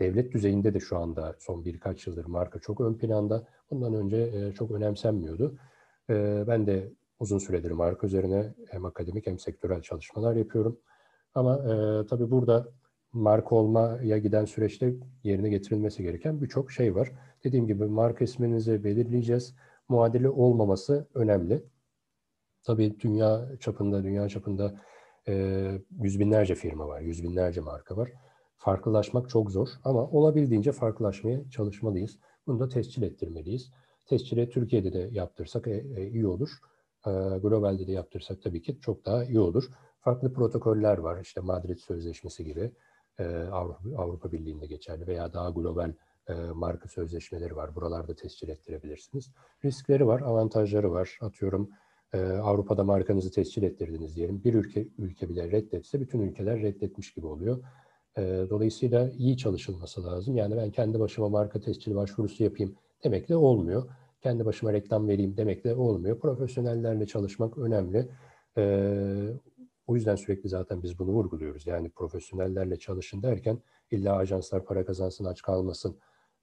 [0.00, 3.46] devlet düzeyinde de şu anda son birkaç yıldır marka çok ön planda.
[3.70, 5.58] Bundan önce e, çok önemsenmiyordu.
[6.10, 10.80] E, ben de uzun süredir marka üzerine hem akademik hem sektörel çalışmalar yapıyorum.
[11.34, 12.68] Ama e, tabii burada
[13.12, 17.12] marka olmaya giden süreçte yerine getirilmesi gereken birçok şey var.
[17.44, 19.54] Dediğim gibi marka isminizi belirleyeceğiz.
[19.88, 21.64] Muadili olmaması önemli.
[22.62, 24.80] Tabii dünya çapında, dünya çapında
[25.28, 28.12] e, yüz binlerce firma var, yüz binlerce marka var.
[28.56, 32.18] Farklılaşmak çok zor ama olabildiğince farklılaşmaya çalışmalıyız.
[32.46, 33.72] Bunu da tescil ettirmeliyiz.
[34.06, 36.50] Tescili Türkiye'de de yaptırsak e, e, iyi olur.
[37.06, 37.10] E,
[37.42, 39.64] globalde de yaptırsak tabii ki çok daha iyi olur.
[40.00, 41.20] Farklı protokoller var.
[41.20, 42.72] İşte Madrid Sözleşmesi gibi
[43.18, 45.92] e, Avrupa, Avrupa Birliği'nde geçerli veya daha global
[46.28, 47.74] e, marka sözleşmeleri var.
[47.74, 49.30] Buralarda tescil ettirebilirsiniz.
[49.64, 51.18] Riskleri var, avantajları var.
[51.20, 51.70] Atıyorum
[52.12, 54.44] e, Avrupa'da markanızı tescil ettirdiniz diyelim.
[54.44, 57.64] Bir ülke ülke bile reddetse bütün ülkeler reddetmiş gibi oluyor.
[58.16, 60.36] E, dolayısıyla iyi çalışılması lazım.
[60.36, 63.88] Yani ben kendi başıma marka tescil başvurusu yapayım demek de olmuyor.
[64.20, 66.18] Kendi başıma reklam vereyim demek de olmuyor.
[66.18, 68.08] Profesyonellerle çalışmak önemli.
[69.86, 71.66] O yüzden sürekli zaten biz bunu vurguluyoruz.
[71.66, 73.58] Yani profesyonellerle çalışın derken
[73.90, 75.96] illa ajanslar para kazansın aç kalmasın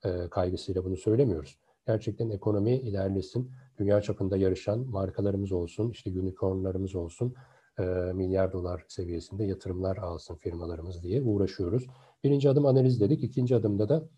[0.06, 1.58] e, kaygısıyla bunu söylemiyoruz.
[1.88, 7.36] Gerçekten ekonomi ilerlesin, dünya çapında yarışan markalarımız olsun, işte unicornlarımız olsun,
[7.80, 11.88] e, milyar dolar seviyesinde yatırımlar alsın firmalarımız diye uğraşıyoruz.
[12.24, 14.10] Birinci adım analiz dedik, ikinci adımda da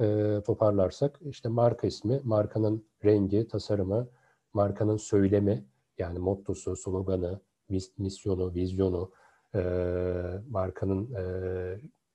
[0.00, 4.08] e, toparlarsak işte marka ismi, markanın rengi, tasarımı,
[4.52, 5.66] markanın söylemi
[5.98, 7.40] yani mottosu, sloganı,
[7.98, 9.10] misyonu, vizyonu,
[10.50, 11.14] markanın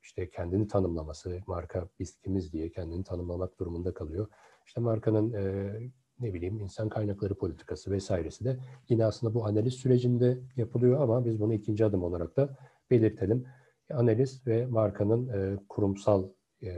[0.10, 4.28] işte kendini tanımlaması, marka biz kimiz diye kendini tanımlamak durumunda kalıyor.
[4.66, 5.74] İşte markanın e,
[6.20, 8.58] ne bileyim insan kaynakları politikası vesairesi de
[8.90, 12.58] yine aslında bu analiz sürecinde yapılıyor ama biz bunu ikinci adım olarak da
[12.92, 13.48] belirtelim.
[13.94, 16.30] Analiz ve markanın e, kurumsal
[16.62, 16.70] e,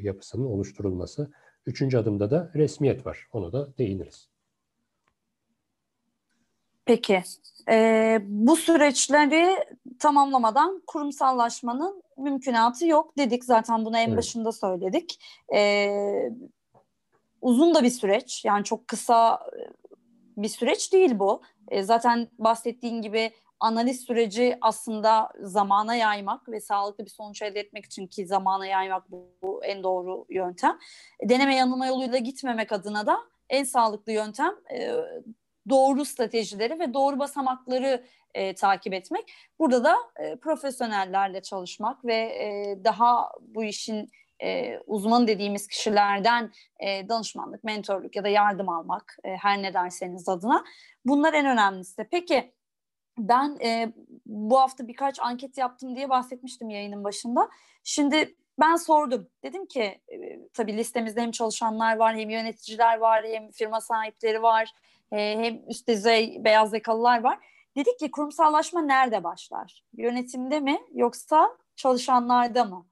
[0.00, 1.30] yapısının oluşturulması.
[1.66, 3.28] Üçüncü adımda da resmiyet var.
[3.32, 4.28] Onu da değiniriz.
[6.84, 7.22] Peki,
[7.68, 9.56] e, bu süreçleri
[9.98, 13.44] tamamlamadan kurumsallaşmanın mümkünatı yok dedik.
[13.44, 14.18] Zaten bunu en evet.
[14.18, 15.20] başında söyledik.
[15.54, 15.90] E,
[17.40, 18.44] uzun da bir süreç.
[18.44, 19.40] Yani çok kısa
[20.36, 21.42] bir süreç değil bu.
[21.68, 27.84] E, zaten bahsettiğin gibi analiz süreci aslında zamana yaymak ve sağlıklı bir sonuç elde etmek
[27.84, 30.78] için ki zamana yaymak bu, bu en doğru yöntem.
[31.24, 34.92] Deneme yanılma yoluyla gitmemek adına da en sağlıklı yöntem e,
[35.68, 39.32] doğru stratejileri ve doğru basamakları e, takip etmek.
[39.58, 44.10] Burada da e, profesyonellerle çalışmak ve e, daha bu işin
[44.42, 50.28] e, uzman dediğimiz kişilerden e, danışmanlık, mentorluk ya da yardım almak e, her ne derseniz
[50.28, 50.64] adına.
[51.04, 52.06] Bunlar en önemlisi.
[52.10, 52.52] Peki
[53.18, 53.92] ben e,
[54.26, 57.48] bu hafta birkaç anket yaptım diye bahsetmiştim yayının başında.
[57.84, 59.28] Şimdi ben sordum.
[59.42, 64.72] Dedim ki e, tabii listemizde hem çalışanlar var hem yöneticiler var hem firma sahipleri var
[65.12, 67.38] e, hem üst düzey beyaz yakalılar var.
[67.76, 69.84] Dedik ki kurumsallaşma nerede başlar?
[69.96, 72.86] Yönetimde mi yoksa çalışanlarda mı?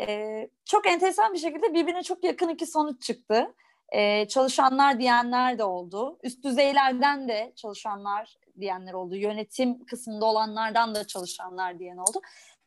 [0.00, 3.54] E, çok enteresan bir şekilde birbirine çok yakın iki sonuç çıktı.
[3.92, 6.18] e, çalışanlar diyenler de oldu.
[6.22, 9.16] Üst düzeylerden de çalışanlar diyenler oldu.
[9.16, 12.20] Yönetim kısmında olanlardan da çalışanlar diyen oldu.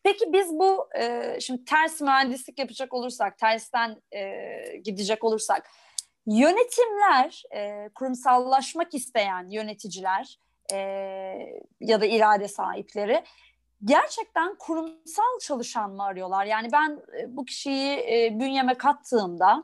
[0.03, 4.47] Peki biz bu e, şimdi ters mühendislik yapacak olursak, tersten e,
[4.83, 5.69] gidecek olursak,
[6.25, 10.39] yönetimler, e, kurumsallaşmak isteyen yöneticiler
[10.71, 10.77] e,
[11.79, 13.23] ya da irade sahipleri
[13.85, 16.45] gerçekten kurumsal çalışan mı arıyorlar?
[16.45, 19.63] Yani ben e, bu kişiyi e, bünyeme kattığımda,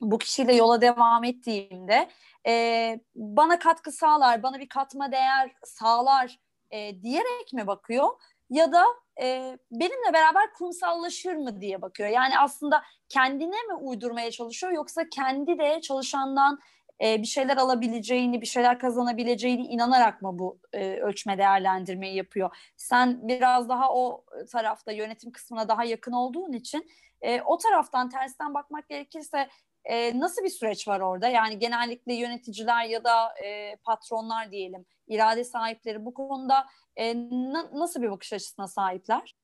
[0.00, 2.08] bu kişiyle yola devam ettiğimde
[2.46, 6.38] e, bana katkı sağlar, bana bir katma değer sağlar
[6.70, 8.08] e, diyerek mi bakıyor?
[8.50, 8.84] Ya da
[9.22, 12.08] e, benimle beraber kurumsallaşır mı diye bakıyor.
[12.08, 16.58] Yani aslında kendine mi uydurmaya çalışıyor yoksa kendi de çalışandan
[17.02, 22.56] e, bir şeyler alabileceğini, bir şeyler kazanabileceğini inanarak mı bu e, ölçme değerlendirmeyi yapıyor?
[22.76, 28.54] Sen biraz daha o tarafta yönetim kısmına daha yakın olduğun için e, o taraftan tersten
[28.54, 29.48] bakmak gerekirse
[29.84, 31.28] e, nasıl bir süreç var orada?
[31.28, 38.02] Yani genellikle yöneticiler ya da e, patronlar diyelim, irade sahipleri bu konuda e, na, nasıl
[38.02, 39.36] bir bakış açısına sahipler?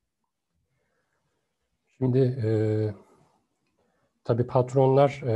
[1.99, 2.51] Şimdi e,
[4.25, 5.35] tabii patronlar, e,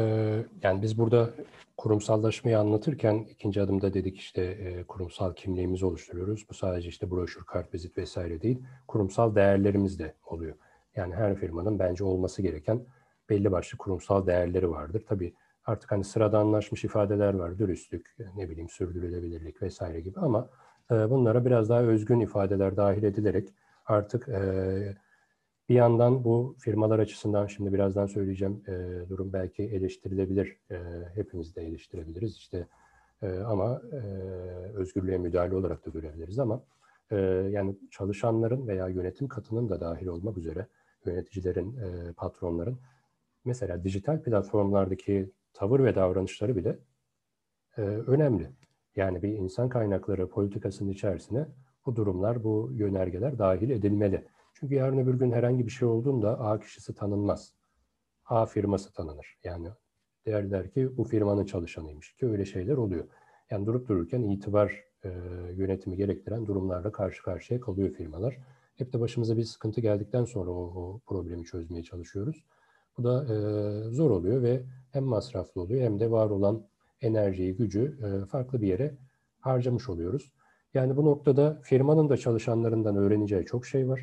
[0.62, 1.30] yani biz burada
[1.76, 6.46] kurumsallaşmayı anlatırken ikinci adımda dedik işte e, kurumsal kimliğimizi oluşturuyoruz.
[6.50, 10.54] Bu sadece işte broşür, kartvizit vesaire değil, kurumsal değerlerimiz de oluyor.
[10.96, 12.80] Yani her firmanın bence olması gereken
[13.30, 15.04] belli başlı kurumsal değerleri vardır.
[15.08, 15.34] Tabii
[15.66, 17.58] artık hani sıradanlaşmış ifadeler var.
[17.58, 20.48] Dürüstlük, ne bileyim sürdürülebilirlik vesaire gibi ama
[20.90, 23.48] e, bunlara biraz daha özgün ifadeler dahil edilerek
[23.86, 24.96] artık e,
[25.68, 30.56] bir yandan bu firmalar açısından şimdi birazdan söyleyeceğim e, durum belki eleştirilebilir.
[30.70, 30.78] E,
[31.14, 32.66] hepimiz de eleştirebiliriz işte
[33.22, 33.96] e, ama e,
[34.74, 36.62] özgürlüğe müdahale olarak da görebiliriz ama
[37.10, 37.16] e,
[37.50, 40.66] yani çalışanların veya yönetim katının da dahil olmak üzere
[41.04, 42.78] yöneticilerin, e, patronların
[43.44, 46.78] mesela dijital platformlardaki tavır ve davranışları bile
[47.76, 48.50] e, önemli.
[48.96, 51.46] Yani bir insan kaynakları politikasının içerisine
[51.86, 54.24] bu durumlar, bu yönergeler dahil edilmeli.
[54.64, 57.52] Çünkü yarın öbür gün herhangi bir şey olduğunda A kişisi tanınmaz.
[58.26, 59.38] A firması tanınır.
[59.44, 59.68] Yani
[60.26, 63.04] derler ki bu firmanın çalışanıymış ki öyle şeyler oluyor.
[63.50, 65.08] Yani durup dururken itibar e,
[65.54, 68.38] yönetimi gerektiren durumlarla karşı karşıya kalıyor firmalar.
[68.76, 72.44] Hep de başımıza bir sıkıntı geldikten sonra o, o problemi çözmeye çalışıyoruz.
[72.98, 73.36] Bu da e,
[73.90, 76.62] zor oluyor ve hem masraflı oluyor hem de var olan
[77.00, 78.94] enerjiyi, gücü e, farklı bir yere
[79.40, 80.32] harcamış oluyoruz.
[80.74, 84.00] Yani bu noktada firmanın da çalışanlarından öğreneceği çok şey var.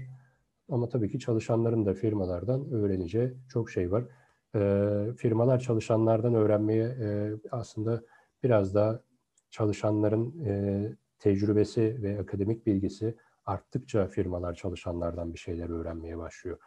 [0.71, 4.03] Ama tabii ki çalışanların da firmalardan öğreneceği çok şey var.
[4.55, 4.60] E,
[5.17, 8.03] firmalar çalışanlardan öğrenmeye e, aslında
[8.43, 8.99] biraz daha
[9.49, 10.84] çalışanların e,
[11.19, 16.57] tecrübesi ve akademik bilgisi arttıkça firmalar çalışanlardan bir şeyler öğrenmeye başlıyor.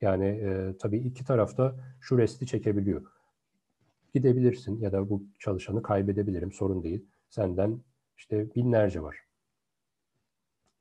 [0.00, 3.02] Yani e, tabii iki tarafta şu resti çekebiliyor.
[4.14, 7.06] Gidebilirsin ya da bu çalışanı kaybedebilirim sorun değil.
[7.28, 7.80] Senden
[8.16, 9.23] işte binlerce var.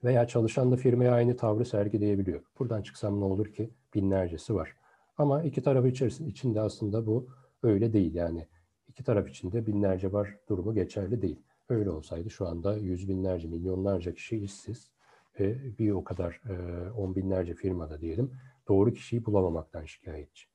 [0.03, 2.41] Veya çalışan da firmaya aynı tavrı sergileyebiliyor.
[2.59, 4.73] Buradan çıksam ne olur ki binlercesi var.
[5.17, 7.27] Ama iki taraf içerisinde içinde aslında bu
[7.63, 8.47] öyle değil yani.
[8.87, 11.41] iki taraf içinde binlerce var durumu geçerli değil.
[11.69, 14.91] Öyle olsaydı şu anda yüz binlerce, milyonlarca kişi işsiz
[15.39, 18.31] ve bir o kadar e, on binlerce firmada diyelim
[18.67, 20.47] doğru kişiyi bulamamaktan şikayetçi.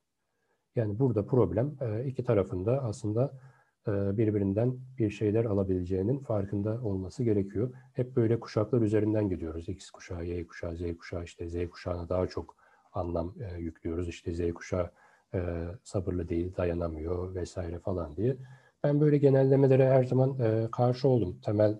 [0.75, 3.39] Yani burada problem e, iki tarafında aslında
[4.17, 7.73] birbirinden bir şeyler alabileceğinin farkında olması gerekiyor.
[7.93, 9.69] Hep böyle kuşaklar üzerinden gidiyoruz.
[9.69, 12.55] X kuşağı, Y kuşağı, Z kuşağı, işte Z kuşağına daha çok
[12.93, 14.09] anlam e, yüklüyoruz.
[14.09, 14.91] İşte Z kuşağı
[15.83, 18.37] sabırlı değil, dayanamıyor vesaire falan diye.
[18.83, 20.37] Ben böyle genellemelere her zaman
[20.71, 21.39] karşı oldum.
[21.41, 21.79] Temel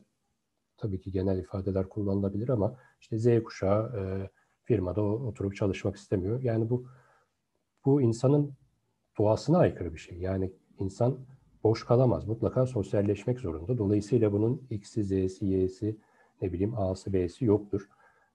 [0.78, 3.92] tabii ki genel ifadeler kullanılabilir ama işte Z kuşağı
[4.64, 6.42] firmada oturup çalışmak istemiyor.
[6.42, 6.88] Yani bu
[7.86, 8.54] bu insanın
[9.18, 10.18] doğasına aykırı bir şey.
[10.18, 11.20] Yani insan
[11.64, 12.28] boş kalamaz.
[12.28, 13.78] Mutlaka sosyalleşmek zorunda.
[13.78, 15.98] Dolayısıyla bunun X'i, Z'si, Y'si,
[16.42, 17.90] ne bileyim A'sı, B'si yoktur.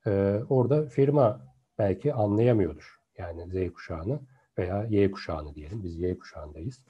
[0.07, 3.01] Ee, orada firma belki anlayamıyordur.
[3.19, 4.21] Yani Z kuşağını
[4.59, 5.83] veya Y kuşağını diyelim.
[5.83, 6.81] Biz Y kuşağındayız.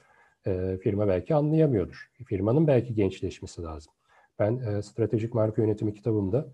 [0.47, 2.11] Ee, firma belki anlayamıyordur.
[2.25, 3.93] Firmanın belki gençleşmesi lazım.
[4.39, 6.47] Ben e, stratejik marka yönetimi kitabımda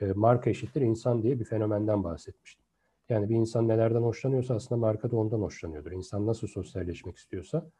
[0.00, 2.64] e, marka eşittir insan diye bir fenomenden bahsetmiştim.
[3.08, 5.92] Yani bir insan nelerden hoşlanıyorsa aslında marka da ondan hoşlanıyordur.
[5.92, 7.70] İnsan nasıl sosyalleşmek istiyorsa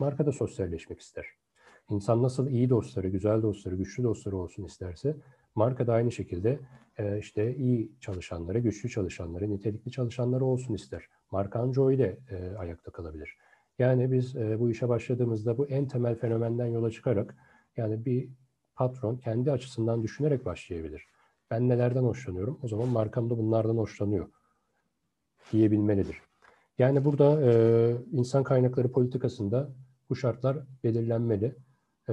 [0.00, 1.26] marka da sosyalleşmek ister.
[1.90, 5.16] İnsan nasıl iyi dostları, güzel dostları, güçlü dostları olsun isterse
[5.54, 6.60] marka da aynı şekilde
[6.98, 11.02] e, işte iyi çalışanları, güçlü çalışanları, nitelikli çalışanları olsun ister.
[11.30, 13.36] Marka anca öyle e, ayakta kalabilir.
[13.78, 17.36] Yani biz e, bu işe başladığımızda bu en temel fenomenden yola çıkarak
[17.76, 18.28] yani bir
[18.74, 21.06] patron kendi açısından düşünerek başlayabilir.
[21.50, 22.58] Ben nelerden hoşlanıyorum?
[22.62, 24.28] O zaman markam da bunlardan hoşlanıyor
[25.52, 26.16] diyebilmelidir.
[26.78, 27.52] Yani burada e,
[28.12, 29.70] insan kaynakları politikasında
[30.10, 31.56] Bu şartlar belirlenmeli.
[32.08, 32.12] E,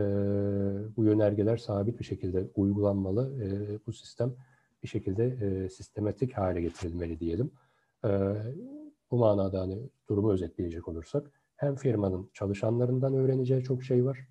[0.98, 3.44] bu yönergeler sabit bir şekilde uygulanmalı.
[3.44, 4.36] E, bu sistem
[4.84, 7.52] bir şekilde e, sistematik hale getirilmeli diyelim.
[8.06, 8.10] E,
[9.12, 14.28] bu manada hani durumu özetleyecek olursak hem firmanın çalışanlarından öğreneceği çok şey var.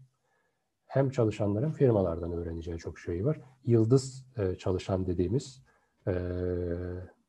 [0.87, 3.41] Hem çalışanların firmalardan öğreneceği çok şey var.
[3.65, 5.63] Yıldız e, çalışan dediğimiz
[6.07, 6.13] e,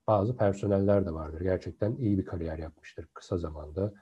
[0.08, 1.42] bazı personeller de vardır.
[1.42, 3.94] Gerçekten iyi bir kariyer yapmıştır kısa zamanda.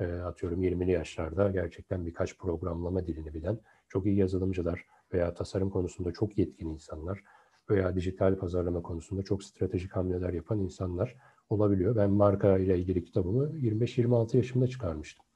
[0.00, 3.58] E, atıyorum 20'li yaşlarda gerçekten birkaç programlama dilini bilen,
[3.88, 7.24] çok iyi yazılımcılar veya tasarım konusunda çok yetkin insanlar
[7.70, 11.16] veya dijital pazarlama konusunda çok stratejik hamleler yapan insanlar
[11.50, 11.96] olabiliyor.
[11.96, 15.26] Ben marka ile ilgili kitabımı 25-26 yaşımda çıkarmıştım.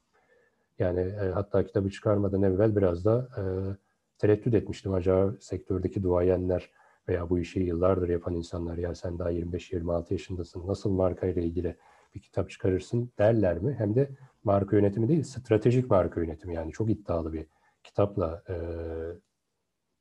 [0.79, 3.43] Yani e, hatta kitabı çıkarmadan evvel biraz da e,
[4.19, 4.93] tereddüt etmiştim.
[4.95, 6.71] Acaba sektördeki duayenler
[7.09, 11.77] veya bu işi yıllardır yapan insanlar ya sen daha 25-26 yaşındasın nasıl marka ile ilgili
[12.15, 13.75] bir kitap çıkarırsın derler mi?
[13.79, 14.11] Hem de
[14.45, 17.47] marka yönetimi değil, stratejik marka yönetimi yani çok iddialı bir
[17.85, 18.55] kitapla e,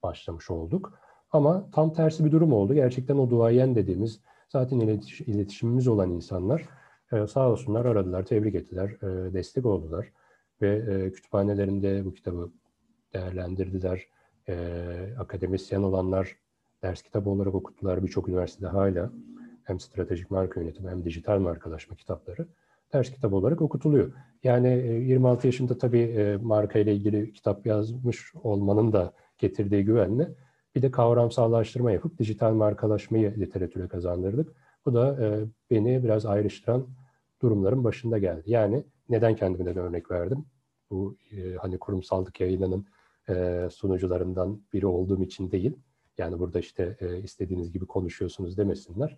[0.04, 1.00] başlamış olduk.
[1.32, 2.74] Ama tam tersi bir durum oldu.
[2.74, 6.70] Gerçekten o duayen dediğimiz zaten iletiş, iletişimimiz olan insanlar
[7.12, 10.12] e, sağ olsunlar aradılar, tebrik ettiler, e, destek oldular
[10.62, 12.52] ve e, kütüphanelerinde bu kitabı
[13.14, 14.08] değerlendirdiler.
[14.50, 14.56] E,
[15.20, 16.38] akademisyen olanlar
[16.84, 18.04] ders kitabı olarak okuttular.
[18.04, 19.12] Birçok üniversitede hala
[19.64, 22.48] hem stratejik marka yönetimi hem dijital markalaşma kitapları
[22.94, 24.14] ders kitabı olarak okutuluyor.
[24.44, 24.68] Yani
[25.08, 30.36] 26 yaşında tabii marka ile ilgili kitap yazmış olmanın da getirdiği güvenle
[30.76, 34.56] bir de kavramsallaştırma yapıp dijital markalaşmayı literatüre kazandırdık.
[34.86, 35.18] Bu da
[35.72, 36.88] beni biraz ayrıştıran
[37.42, 38.52] durumların başında geldi.
[38.52, 40.46] Yani neden kendimden örnek verdim?
[40.90, 41.18] Bu
[41.58, 42.86] hani kurumsallık yayınının
[43.70, 45.76] sunucularından biri olduğum için değil.
[46.18, 49.18] Yani burada işte istediğiniz gibi konuşuyorsunuz demesinler.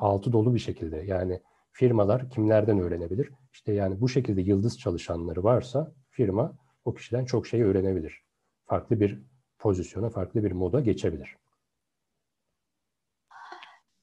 [0.00, 1.40] altı dolu bir şekilde yani
[1.78, 3.30] firmalar kimlerden öğrenebilir?
[3.52, 6.52] İşte yani bu şekilde yıldız çalışanları varsa firma
[6.84, 8.22] o kişiden çok şey öğrenebilir.
[8.64, 9.22] Farklı bir
[9.58, 11.36] pozisyona, farklı bir moda geçebilir.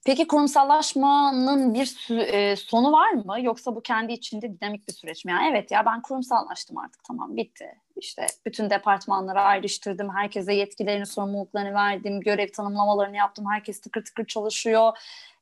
[0.05, 3.41] Peki kurumsallaşmanın bir e, sonu var mı?
[3.41, 5.31] Yoksa bu kendi içinde dinamik bir süreç mi?
[5.31, 7.65] Yani evet ya ben kurumsallaştım artık tamam bitti.
[7.95, 10.09] İşte bütün departmanları ayrıştırdım.
[10.09, 12.21] Herkese yetkilerini, sorumluluklarını verdim.
[12.21, 13.45] Görev tanımlamalarını yaptım.
[13.49, 14.97] Herkes tıkır tıkır çalışıyor.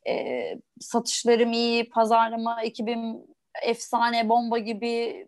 [0.07, 0.43] E,
[0.79, 3.17] satışlarım iyi, pazarlama ekibim
[3.63, 5.27] efsane bomba gibi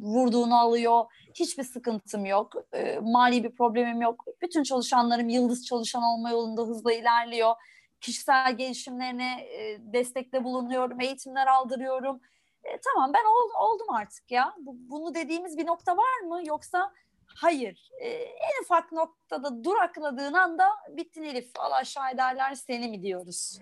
[0.00, 1.04] vurduğunu alıyor.
[1.34, 2.52] Hiçbir sıkıntım yok.
[2.72, 4.24] E, mali bir problemim yok.
[4.42, 7.54] Bütün çalışanlarım yıldız çalışan olma yolunda hızla ilerliyor
[8.02, 12.20] kişisel gelişimlerine e, destekte bulunuyorum, eğitimler aldırıyorum.
[12.64, 14.54] E, tamam ben ol, oldum artık ya.
[14.58, 16.40] Bu, bunu dediğimiz bir nokta var mı?
[16.46, 16.92] Yoksa
[17.26, 17.90] hayır.
[18.00, 21.50] E, en ufak noktada durakladığın anda bittin Elif.
[21.58, 23.58] Allah aşağı ederler seni mi diyoruz?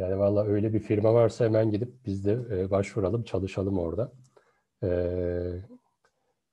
[0.00, 4.12] Yani valla öyle bir firma varsa hemen gidip biz de e, başvuralım, çalışalım orada.
[4.82, 4.90] E,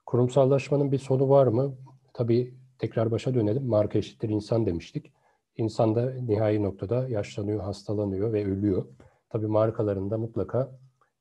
[0.06, 1.76] kurumsallaşmanın bir sonu var mı?
[2.14, 3.66] Tabii tekrar başa dönelim.
[3.66, 5.12] Marka eşittir insan demiştik.
[5.56, 8.86] İnsan da nihai noktada yaşlanıyor, hastalanıyor ve ölüyor.
[9.30, 10.78] Tabii markalarında mutlaka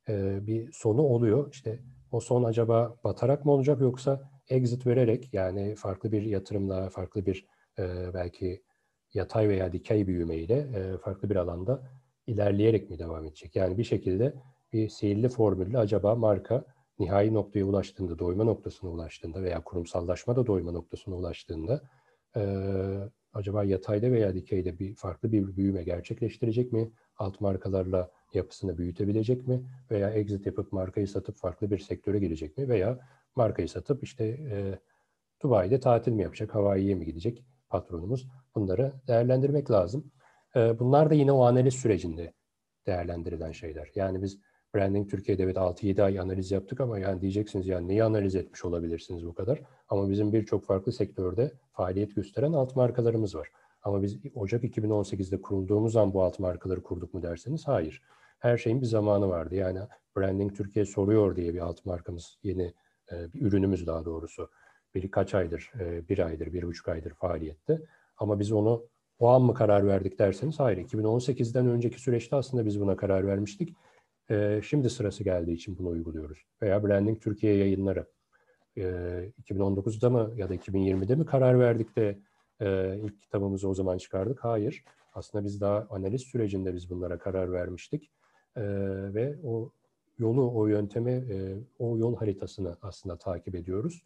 [0.09, 1.51] e, bir sonu oluyor.
[1.51, 1.79] İşte
[2.11, 7.45] o son acaba batarak mı olacak yoksa exit vererek yani farklı bir yatırımla, farklı bir
[8.13, 8.63] belki
[9.13, 11.96] yatay veya dikey büyümeyle farklı bir alanda
[12.27, 13.55] ilerleyerek mi devam edecek?
[13.55, 14.33] Yani bir şekilde
[14.73, 16.65] bir sihirli formülle acaba marka
[16.99, 21.81] nihai noktaya ulaştığında, doyma noktasına ulaştığında veya kurumsallaşma da doyma noktasına ulaştığında
[22.35, 22.41] e,
[23.33, 26.91] acaba yatayda veya dikeyde bir farklı bir büyüme gerçekleştirecek mi?
[27.17, 29.63] Alt markalarla yapısını büyütebilecek mi?
[29.91, 32.69] Veya exit yapıp markayı satıp farklı bir sektöre girecek mi?
[32.69, 32.99] Veya
[33.35, 34.79] markayı satıp işte e,
[35.41, 38.27] Dubai'de tatil mi yapacak, Hawaii'ye mi gidecek patronumuz?
[38.55, 40.11] Bunları değerlendirmek lazım.
[40.57, 42.33] E, bunlar da yine o analiz sürecinde
[42.87, 43.91] değerlendirilen şeyler.
[43.95, 44.39] Yani biz
[44.75, 49.25] Branding Türkiye'de evet 6-7 ay analiz yaptık ama yani diyeceksiniz yani neyi analiz etmiş olabilirsiniz
[49.25, 49.61] bu kadar?
[49.89, 53.51] Ama bizim birçok farklı sektörde faaliyet gösteren alt markalarımız var.
[53.83, 58.01] Ama biz Ocak 2018'de kurulduğumuz an bu alt markaları kurduk mu derseniz hayır.
[58.39, 59.55] Her şeyin bir zamanı vardı.
[59.55, 59.79] Yani
[60.17, 62.73] Branding Türkiye soruyor diye bir alt markamız yeni
[63.11, 64.49] e, bir ürünümüz daha doğrusu
[64.95, 67.81] birkaç aydır, e, bir aydır, bir buçuk aydır faaliyette.
[68.17, 68.87] Ama biz onu
[69.19, 70.77] o an mı karar verdik derseniz hayır.
[70.77, 73.75] 2018'den önceki süreçte aslında biz buna karar vermiştik.
[74.29, 76.45] E, şimdi sırası geldiği için bunu uyguluyoruz.
[76.61, 78.05] Veya Branding Türkiye yayınları.
[78.77, 78.81] E,
[79.43, 82.19] 2019'da mı ya da 2020'de mi karar verdik de
[82.61, 84.43] e, ilk kitabımızı o zaman çıkardık?
[84.43, 84.83] Hayır.
[85.13, 88.11] Aslında biz daha analiz sürecinde biz bunlara karar vermiştik.
[88.55, 88.63] E,
[89.13, 89.71] ve o
[90.17, 94.03] yolu, o yöntemi, e, o yol haritasını aslında takip ediyoruz.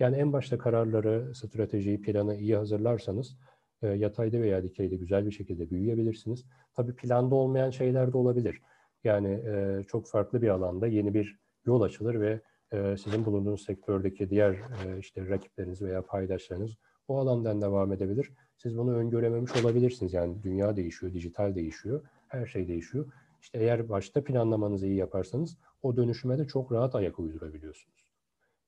[0.00, 3.36] Yani en başta kararları, stratejiyi, planı iyi hazırlarsanız
[3.82, 6.44] e, yatayda veya dikeyde güzel bir şekilde büyüyebilirsiniz.
[6.74, 8.62] Tabii planda olmayan şeyler de olabilir.
[9.04, 12.40] Yani e, çok farklı bir alanda yeni bir yol açılır ve
[12.72, 16.76] e, sizin bulunduğunuz sektördeki diğer e, işte rakipleriniz veya paydaşlarınız
[17.08, 18.32] o alandan devam edebilir.
[18.56, 20.12] Siz bunu öngörememiş olabilirsiniz.
[20.12, 23.12] Yani dünya değişiyor, dijital değişiyor, her şey değişiyor.
[23.42, 28.12] İşte eğer başta planlamanızı iyi yaparsanız o dönüşüme de çok rahat ayak uydurabiliyorsunuz.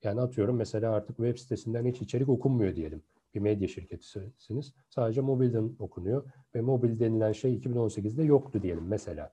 [0.02, 3.02] Yani atıyorum mesela artık web sitesinden hiç içerik okunmuyor diyelim.
[3.34, 4.74] Bir medya şirketisiniz.
[4.88, 6.24] Sadece mobilden okunuyor
[6.54, 9.32] ve mobil denilen şey 2018'de yoktu diyelim mesela.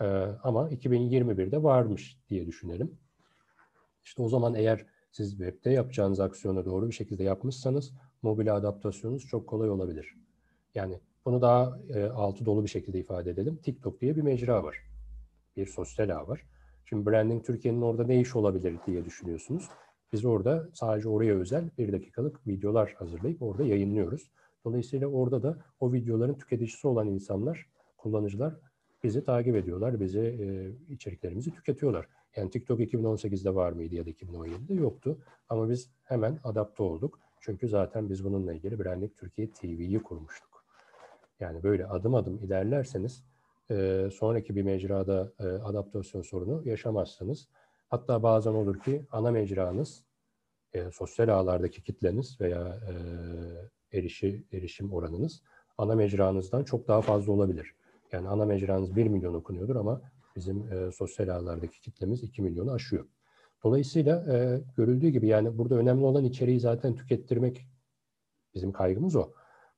[0.00, 0.04] Ee,
[0.42, 2.98] ama 2021'de varmış diye düşünelim.
[4.04, 9.46] İşte o zaman eğer siz webde yapacağınız aksiyonu doğru bir şekilde yapmışsanız mobile adaptasyonunuz çok
[9.46, 10.14] kolay olabilir.
[10.74, 13.56] Yani bunu daha e, altı dolu bir şekilde ifade edelim.
[13.62, 14.76] TikTok diye bir mecra var.
[15.56, 16.46] Bir sosyal ağ var.
[16.84, 19.68] Şimdi branding Türkiye'nin orada ne iş olabilir diye düşünüyorsunuz.
[20.12, 24.30] Biz orada sadece oraya özel bir dakikalık videolar hazırlayıp orada yayınlıyoruz.
[24.64, 28.54] Dolayısıyla orada da o videoların tüketicisi olan insanlar, kullanıcılar
[29.02, 30.46] bizi takip ediyorlar, bizi e,
[30.92, 32.08] içeriklerimizi tüketiyorlar.
[32.36, 35.18] Yani TikTok 2018'de var mıydı ya da 2017'de yoktu.
[35.48, 37.20] Ama biz hemen adapte olduk.
[37.40, 40.64] Çünkü zaten biz bununla ilgili Branding Türkiye TV'yi kurmuştuk.
[41.40, 43.24] Yani böyle adım adım ilerlerseniz
[43.70, 47.48] e, sonraki bir mecrada e, adaptasyon sorunu yaşamazsınız.
[47.88, 50.04] Hatta bazen olur ki ana mecranız,
[50.72, 55.42] e, sosyal ağlardaki kitleniz veya e, erişi, erişim oranınız
[55.78, 57.74] ana mecranızdan çok daha fazla olabilir.
[58.12, 60.00] Yani ana mecranız 1 milyon okunuyordur ama
[60.36, 63.06] bizim e, sosyal ağlardaki kitlemiz 2 milyonu aşıyor.
[63.64, 67.66] Dolayısıyla e, görüldüğü gibi yani burada önemli olan içeriği zaten tükettirmek
[68.54, 69.32] bizim kaygımız o.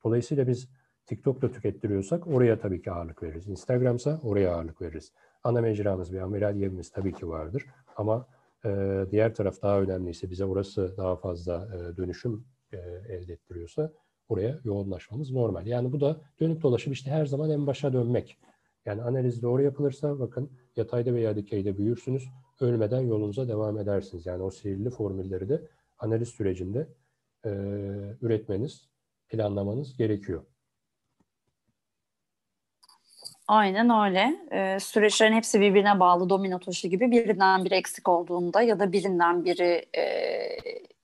[0.05, 0.69] Dolayısıyla biz
[1.07, 3.49] TikTok'ta tükettiriyorsak oraya tabii ki ağırlık veririz.
[3.49, 5.13] Instagram'sa oraya ağırlık veririz.
[5.45, 7.67] Ana mecramız ve amiral yemimiz tabii ki vardır.
[8.01, 8.27] Ama
[8.65, 8.71] e,
[9.11, 12.77] diğer taraf daha önemliyse bize orası daha fazla e, dönüşüm e,
[13.09, 13.93] elde ettiriyorsa
[14.29, 15.67] oraya yoğunlaşmamız normal.
[15.67, 18.39] Yani bu da dönüp dolaşıp işte her zaman en başa dönmek.
[18.87, 22.29] Yani analiz doğru yapılırsa bakın yatayda veya dikeyde büyürsünüz.
[22.61, 24.27] Ölmeden yolunuza devam edersiniz.
[24.27, 25.63] Yani o sihirli formülleri de
[25.99, 26.89] analiz sürecinde
[27.45, 27.51] e,
[28.23, 28.89] üretmeniz,
[29.29, 30.43] planlamanız gerekiyor.
[33.51, 34.37] Aynen öyle.
[34.53, 39.45] Ee, süreçlerin hepsi birbirine bağlı domino taşı gibi birinden biri eksik olduğunda ya da birinden
[39.45, 40.05] biri e,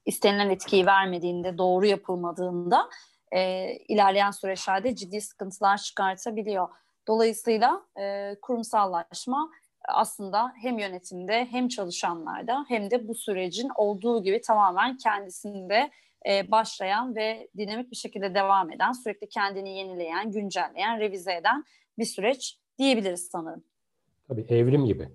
[0.05, 2.89] istenilen etkiyi vermediğinde, doğru yapılmadığında
[3.33, 6.69] e, ilerleyen süreçlerde ciddi sıkıntılar çıkartabiliyor.
[7.09, 9.51] Dolayısıyla e, kurumsallaşma
[9.89, 15.91] aslında hem yönetimde hem çalışanlarda hem de bu sürecin olduğu gibi tamamen kendisinde
[16.29, 21.65] e, başlayan ve dinamik bir şekilde devam eden, sürekli kendini yenileyen, güncelleyen, revize eden
[21.99, 23.65] bir süreç diyebiliriz sanırım.
[24.29, 25.09] Tabii evrim gibi.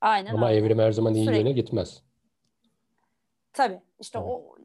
[0.00, 0.58] Aynen Ama öyle.
[0.60, 1.40] evrim her zaman iyi Sürekli.
[1.40, 2.02] yöne gitmez.
[3.52, 4.28] Tabii işte Evet.
[4.30, 4.56] o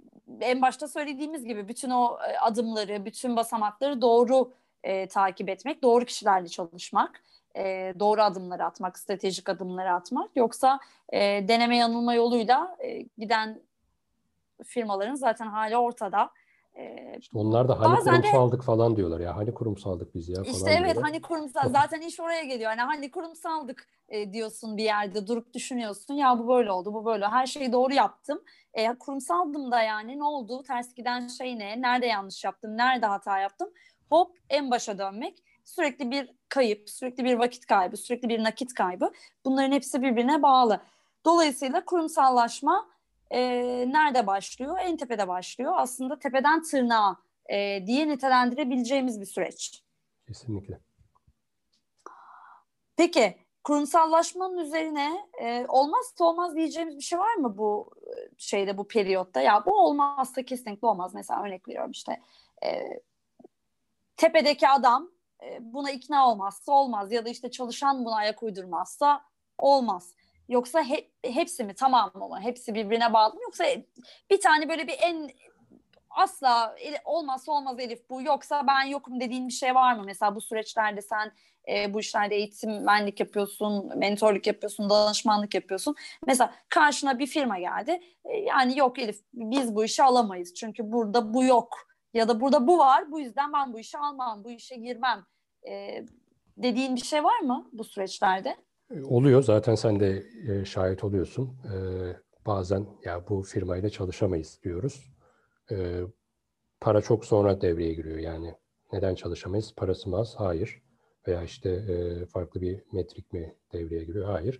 [0.41, 4.51] en başta söylediğimiz gibi bütün o e, adımları, bütün basamakları doğru
[4.83, 7.23] e, takip etmek, doğru kişilerle çalışmak,
[7.55, 10.35] e, doğru adımları atmak, stratejik adımları atmak.
[10.35, 13.61] Yoksa e, deneme yanılma yoluyla e, giden
[14.63, 16.29] firmaların zaten hali ortada.
[16.79, 19.37] E, İşte onlar da hani Bazen de- kurumsaldık falan diyorlar ya.
[19.37, 21.03] Hani kurumsaldık biz ya falan İşte evet diyorlar.
[21.03, 22.69] hani kurumsal zaten iş oraya geliyor.
[22.69, 26.13] Hani hani kurumsaldık e, diyorsun bir yerde durup düşünüyorsun.
[26.13, 27.27] Ya bu böyle oldu, bu böyle.
[27.27, 28.41] Her şeyi doğru yaptım.
[28.73, 30.63] E, kurumsaldım da yani ne oldu?
[30.63, 31.81] Ters giden şey ne?
[31.81, 32.77] Nerede yanlış yaptım?
[32.77, 33.69] Nerede hata yaptım?
[34.09, 35.43] Hop en başa dönmek.
[35.65, 39.11] Sürekli bir kayıp, sürekli bir vakit kaybı, sürekli bir nakit kaybı.
[39.45, 40.81] Bunların hepsi birbirine bağlı.
[41.25, 42.87] Dolayısıyla kurumsallaşma
[43.31, 43.39] e,
[43.91, 44.77] nerede başlıyor?
[44.81, 45.73] En tepede başlıyor.
[45.75, 47.17] Aslında tepeden tırnağa
[47.49, 49.83] e, diye nitelendirebileceğimiz bir süreç.
[50.27, 50.79] Kesinlikle.
[52.97, 57.91] Peki kurumsallaşmanın üzerine e, olmazsa olmaz diyeceğimiz bir şey var mı bu
[58.37, 59.41] şeyde bu periyotta?
[59.41, 61.13] Ya bu olmazsa kesinlikle olmaz.
[61.13, 62.21] Mesela örnek veriyorum işte
[62.63, 62.99] e,
[64.17, 65.11] tepedeki adam
[65.43, 69.21] e, buna ikna olmazsa olmaz ya da işte çalışan buna ayak uydurmazsa
[69.57, 70.13] olmaz.
[70.49, 72.41] Yoksa he, hepsi mi tamam mı?
[72.41, 73.41] Hepsi birbirine bağlı mı?
[73.43, 73.63] Yoksa
[74.29, 75.31] bir tane böyle bir en
[76.09, 76.75] asla
[77.05, 80.03] olmazsa olmaz Elif bu yoksa ben yokum dediğin bir şey var mı?
[80.05, 81.31] Mesela bu süreçlerde sen
[81.69, 85.95] e, bu işlerde eğitimmenlik yapıyorsun, mentorluk yapıyorsun, danışmanlık yapıyorsun.
[86.27, 87.99] Mesela karşına bir firma geldi.
[88.25, 90.53] E, yani yok Elif biz bu işi alamayız.
[90.53, 91.77] Çünkü burada bu yok.
[92.13, 93.11] Ya da burada bu var.
[93.11, 95.25] Bu yüzden ben bu işi almam, bu işe girmem.
[95.69, 96.05] E,
[96.57, 98.55] dediğin bir şey var mı bu süreçlerde?
[98.89, 99.43] Oluyor.
[99.43, 101.47] Zaten sen de e, şahit oluyorsun.
[101.47, 101.75] E,
[102.45, 105.13] bazen ya bu firmayla çalışamayız diyoruz.
[105.71, 106.01] E,
[106.81, 108.17] para çok sonra devreye giriyor.
[108.17, 108.55] Yani
[108.93, 109.73] neden çalışamayız?
[109.75, 110.35] Parası mı az?
[110.37, 110.81] Hayır.
[111.27, 111.85] Veya işte
[112.25, 114.25] farklı bir metrik mi devreye giriyor?
[114.25, 114.59] Hayır.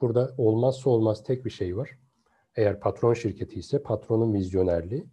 [0.00, 1.90] Burada olmazsa olmaz tek bir şey var.
[2.56, 5.06] Eğer patron şirketi ise patronun vizyonerliği.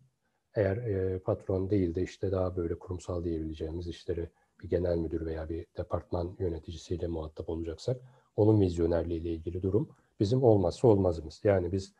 [0.55, 0.79] Eğer
[1.19, 4.29] patron değil de işte daha böyle kurumsal diyebileceğimiz işleri
[4.63, 8.01] bir genel müdür veya bir departman yöneticisiyle muhatap olacaksak
[8.37, 11.41] onun vizyonerliği ile ilgili durum bizim olmazsa olmazımız.
[11.43, 11.93] Yani biz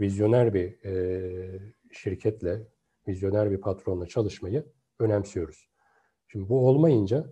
[0.00, 1.60] vizyoner bir e,
[1.92, 2.66] şirketle,
[3.08, 4.64] vizyoner bir patronla çalışmayı
[4.98, 5.68] önemsiyoruz.
[6.28, 7.26] Şimdi bu olmayınca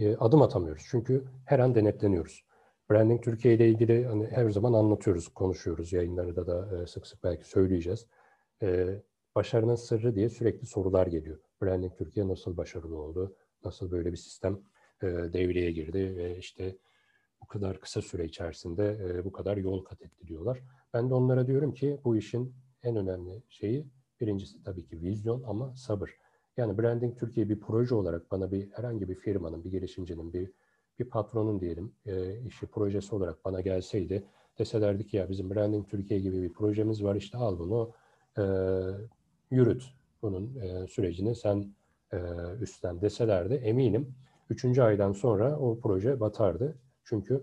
[0.00, 0.82] e, adım atamıyoruz.
[0.90, 2.44] Çünkü her an denetleniyoruz.
[2.90, 5.92] Branding Türkiye ile ilgili hani her zaman anlatıyoruz, konuşuyoruz.
[5.92, 8.06] Yayınlarda da e, sık sık belki söyleyeceğiz.
[8.62, 8.86] E,
[9.34, 11.38] başarının sırrı diye sürekli sorular geliyor.
[11.62, 13.36] Branding Türkiye nasıl başarılı oldu?
[13.64, 14.60] Nasıl böyle bir sistem
[15.02, 16.76] e, devreye girdi ve işte
[17.42, 20.62] bu kadar kısa süre içerisinde e, bu kadar yol kat etti diyorlar.
[20.94, 23.86] Ben de onlara diyorum ki bu işin en önemli şeyi
[24.20, 26.10] birincisi tabii ki vizyon ama sabır.
[26.56, 30.50] Yani Branding Türkiye bir proje olarak bana bir herhangi bir firmanın, bir girişimcinin, bir
[30.98, 34.24] bir patronun diyelim e, işi projesi olarak bana gelseydi
[34.58, 37.92] deselerdi ki ya bizim Branding Türkiye gibi bir projemiz var işte al bunu
[38.38, 38.42] e,
[39.50, 39.84] yürüt
[40.22, 41.74] bunun e, sürecini sen
[42.12, 42.18] e,
[42.60, 44.14] üstlen deselerdi eminim
[44.50, 44.78] 3.
[44.78, 46.78] aydan sonra o proje batardı.
[47.08, 47.42] Çünkü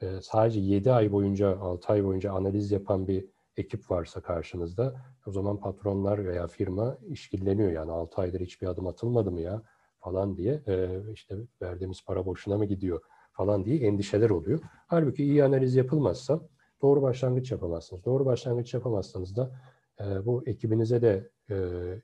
[0.00, 3.24] e, sadece 7 ay boyunca 6 ay boyunca analiz yapan bir
[3.56, 4.94] ekip varsa karşınızda
[5.26, 9.62] o zaman patronlar veya firma işkilleniyor yani 6 aydır hiçbir adım atılmadı mı ya
[10.00, 13.00] falan diye e, işte verdiğimiz para boşuna mı gidiyor
[13.32, 14.60] falan diye endişeler oluyor.
[14.86, 16.40] Halbuki iyi analiz yapılmazsa
[16.82, 18.04] doğru başlangıç yapamazsınız.
[18.04, 19.50] Doğru başlangıç yapamazsanız da
[20.00, 21.56] e, bu ekibinize de e,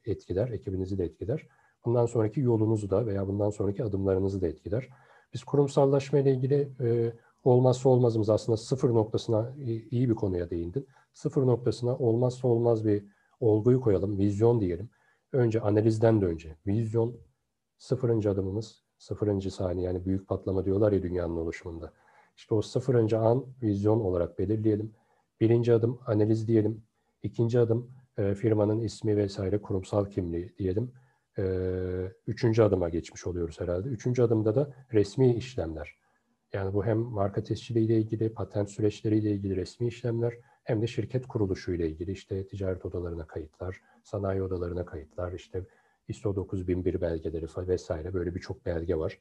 [0.07, 1.49] etkiler, ekibinizi de etkiler.
[1.85, 4.89] Bundan sonraki yolunuzu da veya bundan sonraki adımlarınızı da etkiler.
[5.33, 7.13] Biz kurumsallaşma ile ilgili e,
[7.45, 9.55] olmazsa olmazımız aslında sıfır noktasına
[9.91, 10.87] iyi bir konuya değindin.
[11.13, 13.05] Sıfır noktasına olmazsa olmaz bir
[13.41, 14.91] olguyu koyalım, vizyon diyelim.
[15.33, 17.17] Önce analizden de önce vizyon
[17.79, 21.93] sıfırıncı adımımız, sıfırıncı saniye yani büyük patlama diyorlar ya dünyanın oluşumunda.
[22.37, 24.95] İşte o sıfırıncı an vizyon olarak belirleyelim.
[25.41, 26.83] Birinci adım analiz diyelim.
[27.23, 30.93] İkinci adım e, firmanın ismi vesaire kurumsal kimliği diyelim.
[31.41, 33.89] E, üçüncü adıma geçmiş oluyoruz herhalde.
[33.89, 35.97] Üçüncü adımda da resmi işlemler.
[36.53, 40.35] Yani bu hem marka tescili ile ilgili, patent süreçleriyle ilgili resmi işlemler
[40.65, 45.67] hem de şirket kuruluşu ile ilgili işte ticaret odalarına kayıtlar, sanayi odalarına kayıtlar, işte
[46.09, 49.19] ISO 9001 belgeleri vesaire böyle birçok belge var.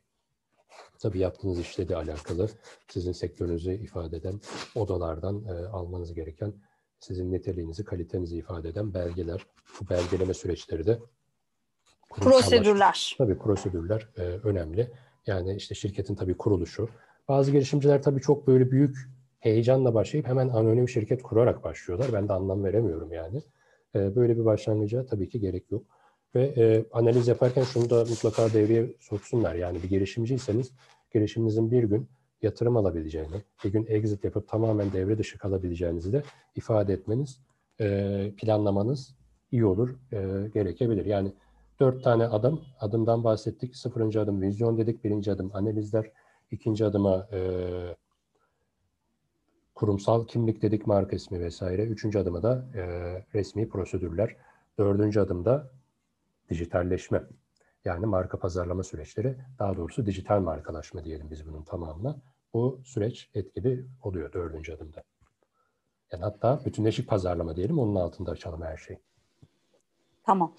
[0.99, 2.49] Tabii yaptığınız işle de alakalı
[2.87, 4.39] sizin sektörünüzü ifade eden
[4.75, 6.53] odalardan e, almanız gereken
[6.99, 9.45] sizin niteliğinizi, kalitenizi ifade eden belgeler.
[9.81, 10.99] Bu belgeleme süreçleri de
[12.09, 13.15] prosedürler.
[13.17, 14.91] Tabii prosedürler e, önemli.
[15.27, 16.89] Yani işte şirketin tabii kuruluşu.
[17.27, 18.97] Bazı girişimciler tabii çok böyle büyük
[19.39, 22.13] heyecanla başlayıp hemen anonim şirket kurarak başlıyorlar.
[22.13, 23.41] Ben de anlam veremiyorum yani.
[23.95, 25.83] E, böyle bir başlangıca tabii ki gerek yok.
[26.35, 29.55] Ve e, analiz yaparken şunu da mutlaka devreye soksunlar.
[29.55, 30.71] Yani bir girişimciyseniz
[31.13, 32.09] girişiminizin bir gün
[32.41, 36.23] yatırım alabileceğini, bir gün exit yapıp tamamen devre dışı kalabileceğinizi de
[36.55, 37.41] ifade etmeniz,
[37.81, 39.15] e, planlamanız
[39.51, 41.05] iyi olur, e, gerekebilir.
[41.05, 41.31] Yani
[41.79, 43.75] dört tane adım, adımdan bahsettik.
[43.75, 46.11] Sıfırıncı adım vizyon dedik, birinci adım analizler,
[46.51, 47.39] ikinci adıma e,
[49.75, 51.83] kurumsal kimlik dedik, marka ismi vesaire.
[51.83, 52.83] Üçüncü adıma da e,
[53.33, 54.35] resmi prosedürler.
[54.77, 55.71] Dördüncü adımda
[56.49, 57.23] dijitalleşme.
[57.85, 62.15] Yani marka pazarlama süreçleri, daha doğrusu dijital markalaşma diyelim biz bunun tamamına.
[62.53, 65.03] Bu süreç etkili oluyor dördüncü adımda.
[66.11, 68.99] Yani hatta bütünleşik pazarlama diyelim, onun altında açalım her şeyi.
[70.23, 70.53] Tamam.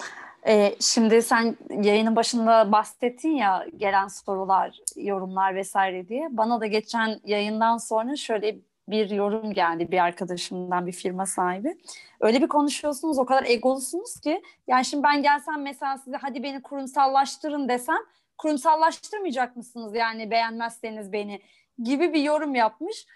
[0.47, 6.29] Ee, şimdi sen yayının başında bahsettin ya gelen sorular, yorumlar vesaire diye.
[6.31, 8.57] Bana da geçen yayından sonra şöyle
[8.89, 11.79] bir yorum geldi bir arkadaşımdan bir firma sahibi.
[12.21, 16.63] Öyle bir konuşuyorsunuz o kadar egolusunuz ki yani şimdi ben gelsem mesela size hadi beni
[16.63, 17.99] kurumsallaştırın desem
[18.39, 21.41] kurumsallaştırmayacak mısınız yani beğenmezseniz beni
[21.83, 23.07] gibi bir yorum yapmış.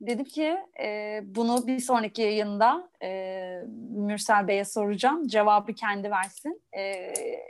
[0.00, 5.26] Dedim ki e, bunu bir sonraki yayında e, Mürsel Bey'e soracağım.
[5.26, 6.62] Cevabı kendi versin.
[6.72, 6.82] E,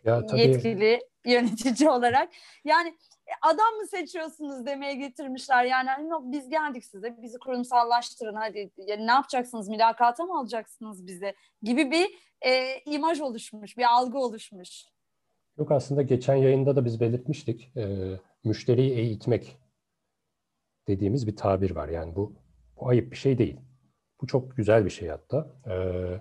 [0.05, 0.41] ya, tabii.
[0.41, 2.29] Yetkili yönetici olarak.
[2.65, 2.89] Yani
[3.27, 5.65] e, adam mı seçiyorsunuz demeye getirmişler.
[5.65, 11.35] Yani hani biz geldik size bizi kurumsallaştırın hadi yani ne yapacaksınız mülakata mı alacaksınız bize
[11.63, 12.07] gibi bir
[12.43, 14.85] e, imaj oluşmuş bir algı oluşmuş.
[15.59, 17.85] Yok aslında geçen yayında da biz belirtmiştik e,
[18.45, 19.57] müşteriyi eğitmek
[20.89, 21.89] dediğimiz bir tabir var.
[21.89, 22.33] Yani bu,
[22.81, 23.57] bu ayıp bir şey değil.
[24.21, 25.51] Bu çok güzel bir şey hatta.
[25.71, 26.21] Ee,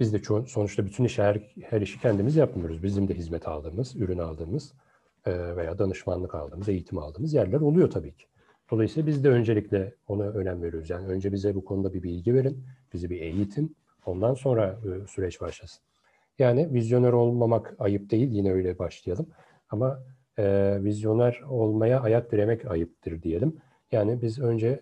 [0.00, 2.82] biz de ço- sonuçta bütün işi her, her işi kendimiz yapmıyoruz.
[2.82, 4.72] Bizim de hizmet aldığımız, ürün aldığımız
[5.26, 8.26] e, veya danışmanlık aldığımız, eğitim aldığımız yerler oluyor tabii ki.
[8.70, 10.90] Dolayısıyla biz de öncelikle ona önem veriyoruz.
[10.90, 13.76] Yani önce bize bu konuda bir bilgi verin, bizi bir eğitin,
[14.06, 15.84] ondan sonra e, süreç başlasın.
[16.38, 19.26] Yani vizyoner olmamak ayıp değil, yine öyle başlayalım.
[19.70, 20.02] Ama
[20.38, 23.56] e, vizyoner olmaya ayak diremek ayıptır diyelim.
[23.92, 24.80] Yani biz önce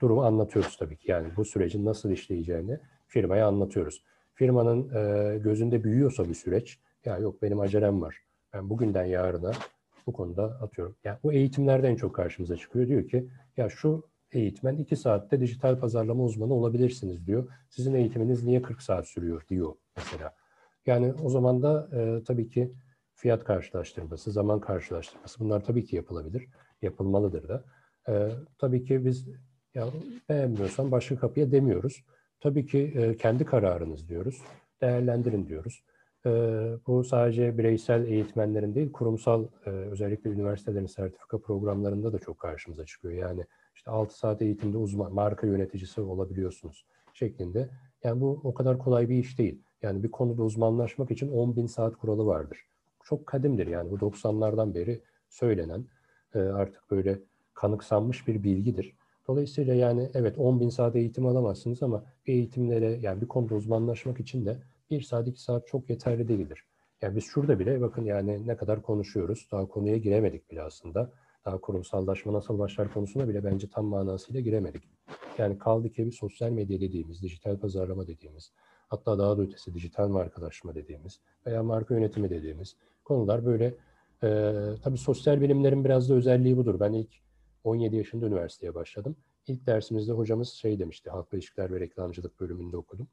[0.00, 1.10] durumu anlatıyoruz tabii ki.
[1.10, 4.04] Yani bu sürecin nasıl işleyeceğini firmaya anlatıyoruz.
[4.34, 8.16] Firmanın e, gözünde büyüyorsa bir süreç, ya yok benim acelem var.
[8.52, 9.52] Ben bugünden yarına
[10.06, 10.96] bu konuda atıyorum.
[11.04, 12.88] Yani bu eğitimlerden çok karşımıza çıkıyor.
[12.88, 17.48] Diyor ki ya şu eğitmen 2 saatte dijital pazarlama uzmanı olabilirsiniz diyor.
[17.70, 20.34] Sizin eğitiminiz niye 40 saat sürüyor diyor mesela.
[20.86, 22.72] Yani o zaman da e, tabii ki
[23.14, 26.48] fiyat karşılaştırması, zaman karşılaştırması bunlar tabii ki yapılabilir.
[26.82, 27.64] Yapılmalıdır da.
[28.08, 28.28] E,
[28.58, 29.28] tabii ki biz
[29.74, 29.86] ya
[30.28, 32.04] beğenmiyorsan başka kapıya demiyoruz.
[32.40, 34.42] Tabii ki e, kendi kararınız diyoruz.
[34.80, 35.84] Değerlendirin diyoruz.
[36.26, 36.30] E,
[36.86, 43.14] bu sadece bireysel eğitmenlerin değil, kurumsal e, özellikle üniversitelerin sertifika programlarında da çok karşımıza çıkıyor.
[43.14, 43.44] Yani
[43.74, 47.68] işte 6 saat eğitimde uzman, marka yöneticisi olabiliyorsunuz şeklinde.
[48.04, 49.62] Yani bu o kadar kolay bir iş değil.
[49.82, 52.58] Yani bir konuda uzmanlaşmak için 10 bin saat kuralı vardır.
[53.04, 55.86] Çok kadimdir yani bu 90'lardan beri söylenen
[56.34, 57.18] e, artık böyle
[57.62, 58.92] kanıksanmış bir bilgidir.
[59.28, 64.46] Dolayısıyla yani evet 10 bin saat eğitim alamazsınız ama eğitimlere yani bir konuda uzmanlaşmak için
[64.46, 64.56] de
[64.90, 66.64] 1 saat 2 saat çok yeterli değildir.
[67.02, 69.48] Yani biz şurada bile bakın yani ne kadar konuşuyoruz.
[69.52, 71.10] Daha konuya giremedik bile aslında.
[71.44, 74.82] Daha kurumsallaşma nasıl başlar konusuna bile bence tam manasıyla giremedik.
[75.38, 78.52] Yani kaldı ki bir sosyal medya dediğimiz, dijital pazarlama dediğimiz,
[78.88, 83.74] hatta daha da ötesi dijital markalaşma dediğimiz veya marka yönetimi dediğimiz konular böyle
[84.22, 84.28] e,
[84.82, 86.80] tabii sosyal bilimlerin biraz da özelliği budur.
[86.80, 87.21] Ben ilk
[87.64, 89.16] 17 yaşında üniversiteye başladım.
[89.46, 93.08] İlk dersimizde hocamız şey demişti, halkla ilişkiler ve reklamcılık bölümünde okudum.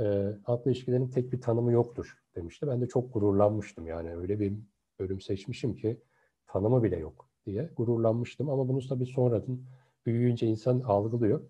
[0.00, 0.04] E,
[0.44, 2.66] halkla ilişkilerin tek bir tanımı yoktur demişti.
[2.66, 4.52] Ben de çok gururlanmıştım yani öyle bir
[4.98, 6.00] bölüm seçmişim ki
[6.46, 8.50] tanımı bile yok diye gururlanmıştım.
[8.50, 9.60] Ama bunu tabii sonradan
[10.06, 11.40] büyüyünce insan algılıyor.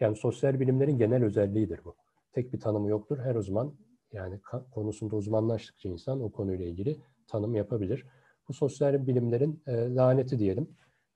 [0.00, 1.94] Yani sosyal bilimlerin genel özelliğidir bu.
[2.32, 3.18] Tek bir tanımı yoktur.
[3.18, 3.74] Her uzman
[4.12, 4.40] yani
[4.70, 8.06] konusunda uzmanlaştıkça insan o konuyla ilgili tanım yapabilir.
[8.48, 10.68] Bu sosyal bilimlerin e, laneti diyelim.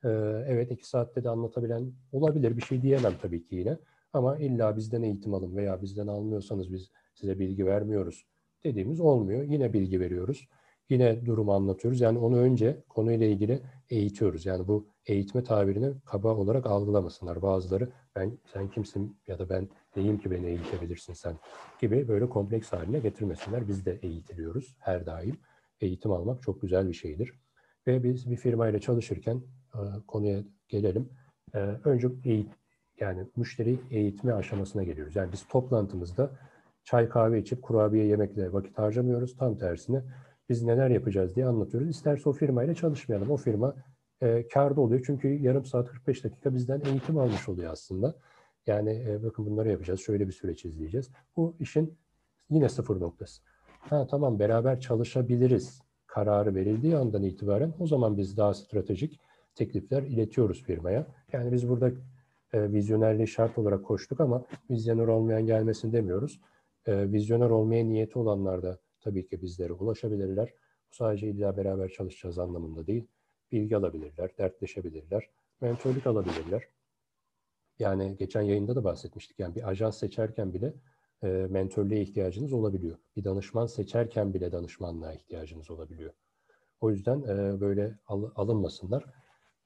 [0.05, 0.09] E,
[0.47, 2.57] evet iki saatte de anlatabilen olabilir.
[2.57, 3.79] Bir şey diyemem tabii ki yine.
[4.13, 8.27] Ama illa bizden eğitim alın veya bizden almıyorsanız biz size bilgi vermiyoruz
[8.65, 9.43] dediğimiz olmuyor.
[9.43, 10.49] Yine bilgi veriyoruz.
[10.91, 12.01] Yine durumu anlatıyoruz.
[12.01, 14.47] Yani onu önce konuyla ilgili eğitiyoruz.
[14.47, 17.43] Yani bu eğitme tabirini kaba olarak algılamasınlar.
[17.43, 21.37] Bazıları ben sen kimsin ya da ben neyim ki beni eğitebilirsin sen
[21.81, 23.69] gibi böyle kompleks haline getirmesinler.
[23.69, 25.39] Biz de eğitiliyoruz her daim.
[25.81, 27.33] Eğitim almak çok güzel bir şeydir.
[27.87, 29.43] Ve biz bir firmayla çalışırken
[29.75, 31.09] e, konuya gelelim.
[31.55, 32.51] E, önce eğit
[33.01, 35.17] yani müşteri eğitme aşamasına geliyoruz.
[35.17, 36.31] Yani biz toplantımızda
[36.85, 39.37] çay kahve içip kurabiye yemekle vakit harcamıyoruz.
[39.37, 40.03] Tam tersine
[40.49, 41.89] biz neler yapacağız diye anlatıyoruz.
[41.89, 43.31] İsterse o firmayla çalışmayalım.
[43.31, 43.75] O firma
[44.21, 45.03] e, karda oluyor.
[45.07, 48.15] Çünkü yarım saat 45 dakika bizden eğitim almış oluyor aslında.
[48.67, 50.01] Yani e, bakın bunları yapacağız.
[50.01, 51.11] Şöyle bir süreç izleyeceğiz.
[51.37, 51.99] Bu işin
[52.51, 53.43] yine sıfır noktası.
[53.81, 55.86] Ha tamam beraber çalışabiliriz
[56.17, 59.21] kararı verildiği andan itibaren o zaman biz daha stratejik
[59.55, 61.07] teklifler iletiyoruz firmaya.
[61.33, 61.91] Yani biz burada
[62.53, 66.41] e, vizyonerliği şart olarak koştuk ama vizyoner olmayan gelmesin demiyoruz.
[66.87, 70.55] E, vizyoner olmaya niyeti olanlar da tabii ki bizlere ulaşabilirler.
[70.91, 73.07] Bu sadece illa beraber çalışacağız anlamında değil.
[73.53, 76.63] Bilgi alabilirler, dertleşebilirler, mentörlük alabilirler.
[77.79, 79.39] Yani geçen yayında da bahsetmiştik.
[79.39, 80.75] Yani bir ajans seçerken bile
[81.23, 82.99] e, mentörlüğe ihtiyacınız olabiliyor.
[83.17, 86.13] Bir danışman seçerken bile danışmanlığa ihtiyacınız olabiliyor.
[86.81, 89.05] O yüzden e, böyle al, alınmasınlar.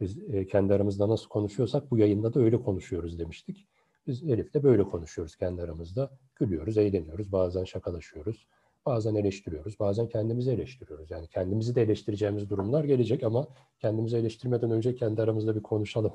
[0.01, 3.67] Biz e, kendi aramızda nasıl konuşuyorsak bu yayında da öyle konuşuyoruz demiştik.
[4.07, 6.11] Biz Elif'le böyle konuşuyoruz kendi aramızda.
[6.37, 8.47] Gülüyoruz, eğleniyoruz, bazen şakalaşıyoruz.
[8.87, 11.11] Bazen eleştiriyoruz, bazen kendimizi eleştiriyoruz.
[11.11, 13.49] Yani kendimizi de eleştireceğimiz durumlar gelecek ama
[13.79, 16.13] kendimizi eleştirmeden önce kendi aramızda bir konuşalım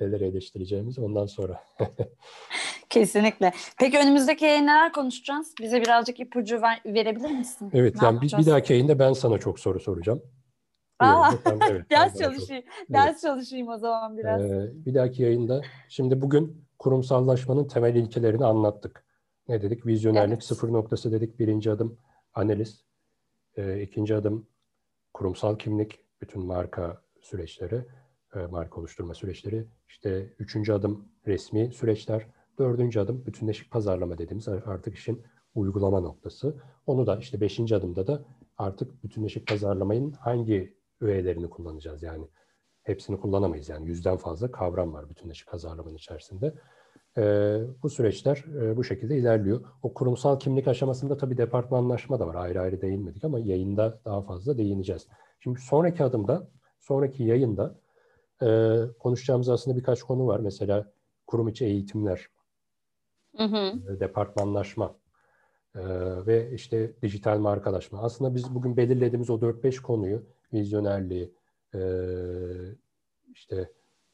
[0.00, 1.64] neler eleştireceğimiz ondan sonra.
[2.88, 3.52] Kesinlikle.
[3.78, 5.54] Peki önümüzdeki yayın neler konuşacağız?
[5.60, 7.70] Bize birazcık ipucu ver, verebilir misin?
[7.74, 10.22] Evet, ne yani bir, bir dahaki yayında ben sana çok soru soracağım.
[10.98, 12.64] Aa, sen, evet, ders çalışayım.
[12.78, 13.20] Çok, ders evet.
[13.20, 14.42] çalışayım o zaman biraz.
[14.42, 19.04] Ee, bir dahaki yayında, şimdi bugün kurumsallaşmanın temel ilkelerini anlattık.
[19.48, 19.86] Ne dedik?
[19.86, 20.44] Vizyonerlik evet.
[20.44, 21.38] sıfır noktası dedik.
[21.38, 21.98] Birinci adım
[22.34, 22.84] analiz.
[23.56, 24.46] E, ikinci adım
[25.14, 27.84] kurumsal kimlik, bütün marka süreçleri,
[28.34, 29.66] e, marka oluşturma süreçleri.
[29.88, 32.26] İşte üçüncü adım resmi süreçler.
[32.58, 35.22] Dördüncü adım bütünleşik pazarlama dediğimiz artık işin
[35.54, 36.56] uygulama noktası.
[36.86, 38.24] Onu da işte beşinci adımda da
[38.58, 42.28] artık bütünleşik pazarlamayın hangi öğelerini kullanacağız yani.
[42.82, 46.54] Hepsini kullanamayız yani yüzden fazla kavram var bütünleşik pazarlamanın içerisinde.
[47.18, 47.22] E,
[47.82, 49.64] bu süreçler e, bu şekilde ilerliyor.
[49.82, 52.34] O kurumsal kimlik aşamasında tabii departmanlaşma da var.
[52.34, 55.08] Ayrı ayrı değinmedik ama yayında daha fazla değineceğiz.
[55.40, 56.50] Şimdi sonraki adımda,
[56.80, 57.78] sonraki yayında
[58.42, 60.40] e, konuşacağımız aslında birkaç konu var.
[60.40, 60.92] Mesela
[61.26, 62.28] kurum içi eğitimler,
[63.36, 63.72] hı hı.
[63.92, 64.94] E, departmanlaşma
[65.74, 65.82] e,
[66.26, 68.02] ve işte dijital markalaşma.
[68.02, 70.22] Aslında biz bugün belirlediğimiz o 4-5 konuyu,
[70.52, 71.34] vizyonerliği,
[71.74, 71.80] e,
[73.32, 73.72] işte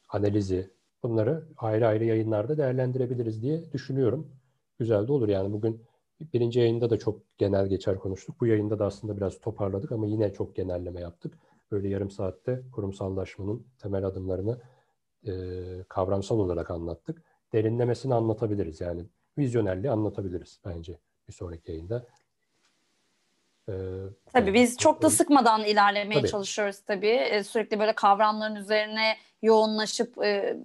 [0.09, 0.71] analizi,
[1.03, 4.31] bunları ayrı ayrı yayınlarda değerlendirebiliriz diye düşünüyorum.
[4.79, 5.85] Güzel de olur yani bugün
[6.33, 8.41] birinci yayında da çok genel geçer konuştuk.
[8.41, 11.35] Bu yayında da aslında biraz toparladık ama yine çok genelleme yaptık.
[11.71, 14.61] Böyle yarım saatte kurumsallaşmanın temel adımlarını
[15.27, 15.33] e,
[15.89, 17.23] kavramsal olarak anlattık.
[17.53, 18.81] Derinlemesini anlatabiliriz.
[18.81, 19.05] Yani
[19.39, 20.99] vizyonerliği anlatabiliriz bence
[21.29, 22.07] bir sonraki yayında.
[23.69, 23.73] Ee,
[24.33, 26.31] tabii biz çok da sıkmadan ilerlemeye tabii.
[26.31, 27.07] çalışıyoruz tabii.
[27.07, 30.57] Ee, sürekli böyle kavramların üzerine yoğunlaşıp e,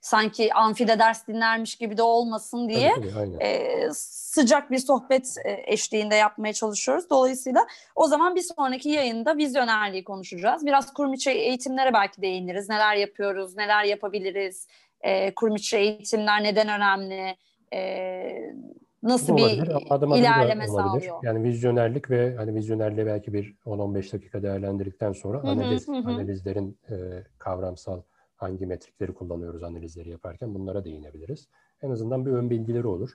[0.00, 5.72] sanki amfide ders dinlermiş gibi de olmasın diye tabii, tabii, e, sıcak bir sohbet e,
[5.72, 7.10] eşliğinde yapmaya çalışıyoruz.
[7.10, 7.66] Dolayısıyla
[7.96, 10.66] o zaman bir sonraki yayında vizyonerliği konuşacağız.
[10.66, 12.68] Biraz kurum içi eğitimlere belki değiniriz.
[12.68, 14.68] Neler yapıyoruz, neler yapabiliriz,
[15.00, 17.36] e, kurum içi eğitimler neden önemli,
[17.72, 18.54] e,
[19.02, 21.16] nasıl bir adım ilerleme sağlıyor?
[21.22, 25.92] Yani vizyonerlik ve hani vizyonerliği belki bir 10-15 dakika değerlendirdikten sonra hı hı, analiz hı.
[25.92, 26.94] analizlerin e,
[27.38, 28.00] kavramsal
[28.40, 31.48] hangi metrikleri kullanıyoruz analizleri yaparken bunlara değinebiliriz.
[31.82, 33.10] En azından bir ön bilgileri olur.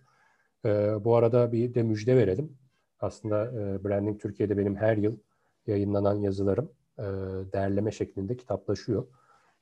[0.65, 0.69] E,
[1.03, 2.57] bu arada bir de müjde verelim.
[2.99, 5.17] Aslında e, Branding Türkiye'de benim her yıl
[5.67, 7.03] yayınlanan yazılarım e,
[7.53, 9.07] değerleme şeklinde kitaplaşıyor.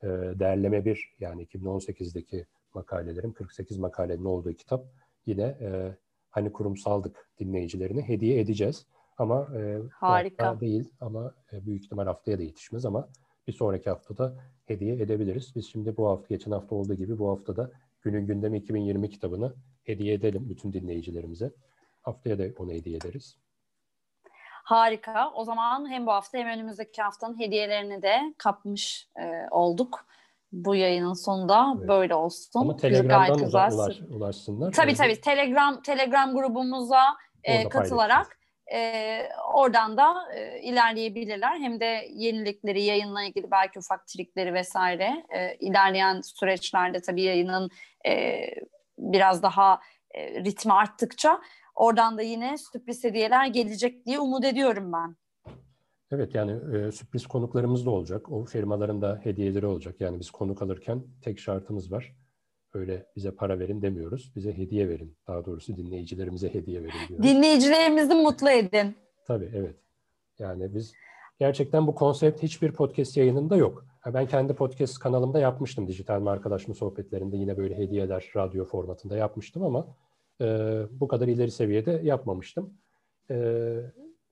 [0.03, 0.07] E,
[0.39, 4.85] değerleme bir yani 2018'deki makalelerim 48 makalenin olduğu kitap
[5.25, 5.97] yine e,
[6.29, 8.85] hani kurumsaldık dinleyicilerini hediye edeceğiz.
[9.17, 10.59] Ama e, Harika.
[10.59, 13.09] değil ama e, büyük ihtimal haftaya da yetişmez ama
[13.47, 14.35] bir sonraki haftada
[14.65, 15.55] hediye edebiliriz.
[15.55, 19.53] Biz şimdi bu hafta, geçen hafta olduğu gibi bu haftada Günün Gündemi 2020 kitabını
[19.83, 21.51] hediye edelim bütün dinleyicilerimize.
[22.01, 23.37] Haftaya da onu hediye ederiz.
[24.63, 25.31] Harika.
[25.35, 30.05] O zaman hem bu hafta hem önümüzdeki haftanın hediyelerini de kapmış e, olduk
[30.51, 31.87] bu yayının sonunda evet.
[31.87, 32.59] böyle olsun.
[32.59, 33.71] Ama Telegram'dan güzel.
[33.71, 34.71] Ulaş, ulaşsınlar.
[34.71, 35.21] Tabii tabii.
[35.21, 37.03] Telegram Telegram grubumuza
[37.43, 38.39] e, katılarak
[38.73, 39.19] e,
[39.53, 41.59] oradan da e, ilerleyebilirler.
[41.59, 47.69] Hem de yenilikleri, yayınla ilgili belki ufak trikleri vesaire e, ilerleyen süreçlerde tabii yayının
[48.07, 48.45] e,
[48.97, 49.79] biraz daha
[50.11, 51.41] e, ritmi arttıkça
[51.75, 55.15] oradan da yine sürpriz hediyeler gelecek diye umut ediyorum ben.
[56.11, 58.31] Evet yani e, sürpriz konuklarımız da olacak.
[58.31, 59.95] O firmaların da hediyeleri olacak.
[59.99, 62.15] Yani biz konuk alırken tek şartımız var.
[62.73, 64.31] Öyle bize para verin demiyoruz.
[64.35, 65.17] Bize hediye verin.
[65.27, 67.25] Daha doğrusu dinleyicilerimize hediye verin diyoruz.
[67.25, 68.95] Dinleyicilerimizi mutlu edin.
[69.27, 69.75] Tabii evet.
[70.39, 70.93] Yani biz
[71.39, 73.85] gerçekten bu konsept hiçbir podcast yayınında yok.
[74.13, 75.87] Ben kendi podcast kanalımda yapmıştım.
[75.87, 79.87] Dijital markalaşma sohbetlerinde yine böyle hediyeler radyo formatında yapmıştım ama
[80.41, 80.45] e,
[80.91, 82.73] bu kadar ileri seviyede yapmamıştım.
[83.31, 83.75] E,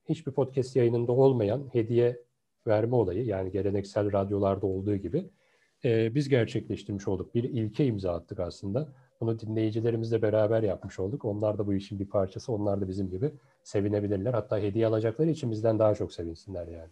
[0.08, 2.22] hiçbir podcast yayınında olmayan hediye
[2.66, 5.30] verme olayı yani geleneksel radyolarda olduğu gibi
[5.84, 7.34] e, biz gerçekleştirmiş olduk.
[7.34, 8.88] Bir ilke imza attık aslında.
[9.20, 11.24] Bunu dinleyicilerimizle beraber yapmış olduk.
[11.24, 12.52] Onlar da bu işin bir parçası.
[12.52, 14.34] Onlar da bizim gibi sevinebilirler.
[14.34, 16.90] Hatta hediye alacakları için bizden daha çok sevinsinler yani.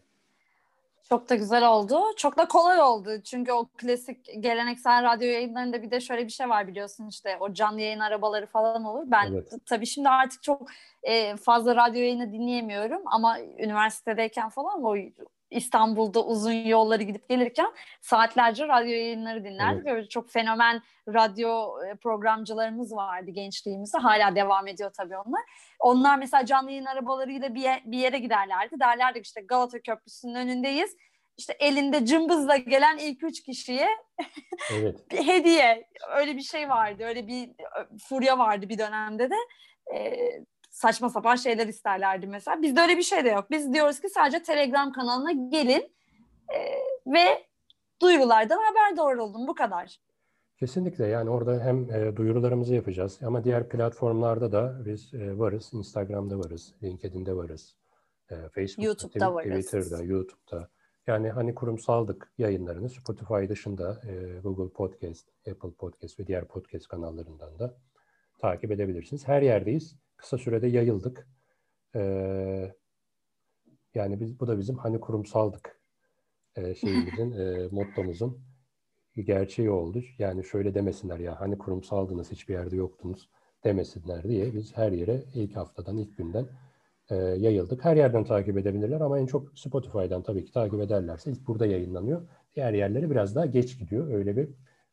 [1.08, 2.00] Çok da güzel oldu.
[2.16, 3.10] Çok da kolay oldu.
[3.24, 7.52] Çünkü o klasik geleneksel radyo yayınlarında bir de şöyle bir şey var biliyorsun işte o
[7.52, 9.02] canlı yayın arabaları falan olur.
[9.06, 9.52] Ben evet.
[9.66, 10.68] tabii şimdi artık çok
[11.02, 14.96] e, fazla radyo yayını dinleyemiyorum ama üniversitedeyken falan o
[15.50, 19.82] İstanbul'da uzun yolları gidip gelirken saatlerce radyo yayınları dinlerdik.
[19.86, 19.96] Evet.
[19.96, 23.98] Böyle çok fenomen radyo e, programcılarımız vardı gençliğimizde.
[23.98, 25.42] Hala devam ediyor tabii onlar.
[25.78, 28.80] Onlar mesela canlı yayın arabalarıyla bir, bir yere giderlerdi.
[28.80, 30.96] Derlerdi işte Galata Köprüsü'nün önündeyiz.
[31.36, 33.88] İşte elinde cımbızla gelen ilk üç kişiye
[34.72, 35.10] evet.
[35.10, 35.88] bir hediye.
[36.16, 37.04] Öyle bir şey vardı.
[37.04, 39.36] Öyle bir e, furya vardı bir dönemde de.
[39.94, 40.44] Ee,
[40.80, 42.62] saçma sapan şeyler isterlerdi mesela.
[42.62, 43.50] Bizde öyle bir şey de yok.
[43.50, 45.92] Biz diyoruz ki sadece Telegram kanalına gelin
[46.48, 46.58] e,
[47.06, 47.46] ve
[48.02, 49.48] duyurulardan haberdar olun.
[49.48, 50.00] Bu kadar.
[50.56, 55.70] Kesinlikle yani orada hem e, duyurularımızı yapacağız ama diğer platformlarda da biz e, varız.
[55.72, 57.76] Instagram'da varız, LinkedIn'de varız,
[58.30, 59.66] e, Facebook'ta, YouTube'da varız.
[59.66, 60.68] Twitter'da, YouTube'da.
[61.06, 67.58] Yani hani kurumsaldık yayınlarını Spotify dışında e, Google Podcast, Apple Podcast ve diğer podcast kanallarından
[67.58, 67.74] da
[68.38, 69.28] takip edebilirsiniz.
[69.28, 71.28] Her yerdeyiz kısa sürede yayıldık.
[71.94, 72.74] Ee,
[73.94, 75.80] yani biz, bu da bizim hani kurumsaldık
[76.56, 78.38] e, şeyimizin, e, mottomuzun
[79.16, 80.02] gerçeği oldu.
[80.18, 83.28] Yani şöyle demesinler ya hani kurumsaldınız hiçbir yerde yoktunuz
[83.64, 86.46] demesinler diye biz her yere ilk haftadan, ilk günden
[87.10, 87.84] e, yayıldık.
[87.84, 92.28] Her yerden takip edebilirler ama en çok Spotify'dan tabii ki takip ederlerse ilk burada yayınlanıyor.
[92.54, 94.14] Diğer yerlere biraz daha geç gidiyor.
[94.14, 94.48] Öyle bir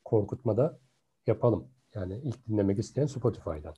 [0.05, 0.79] korkutma da
[1.27, 1.67] yapalım.
[1.95, 3.73] Yani ilk dinlemek isteyen Spotify'dan.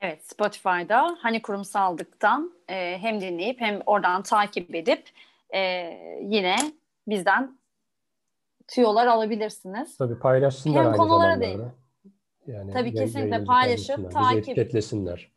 [0.00, 5.10] Evet Spotify'da hani kurumsaldıktan e, hem dinleyip hem oradan takip edip
[5.54, 5.60] e,
[6.22, 6.56] yine
[7.08, 7.58] bizden
[8.68, 9.96] tüyolar alabilirsiniz.
[9.96, 11.40] Tabii paylaşsınlar hem aynı konulara.
[11.40, 11.58] Değil.
[12.46, 15.30] Yani Tabii kesinlikle paylaşıp takip etiketlesinler.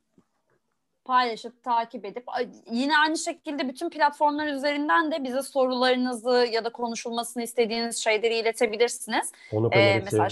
[1.06, 2.24] Paylaşıp takip edip
[2.72, 9.32] yine aynı şekilde bütün platformlar üzerinden de bize sorularınızı ya da konuşulmasını istediğiniz şeyleri iletebilirsiniz.
[9.52, 10.28] Onu ee, mesela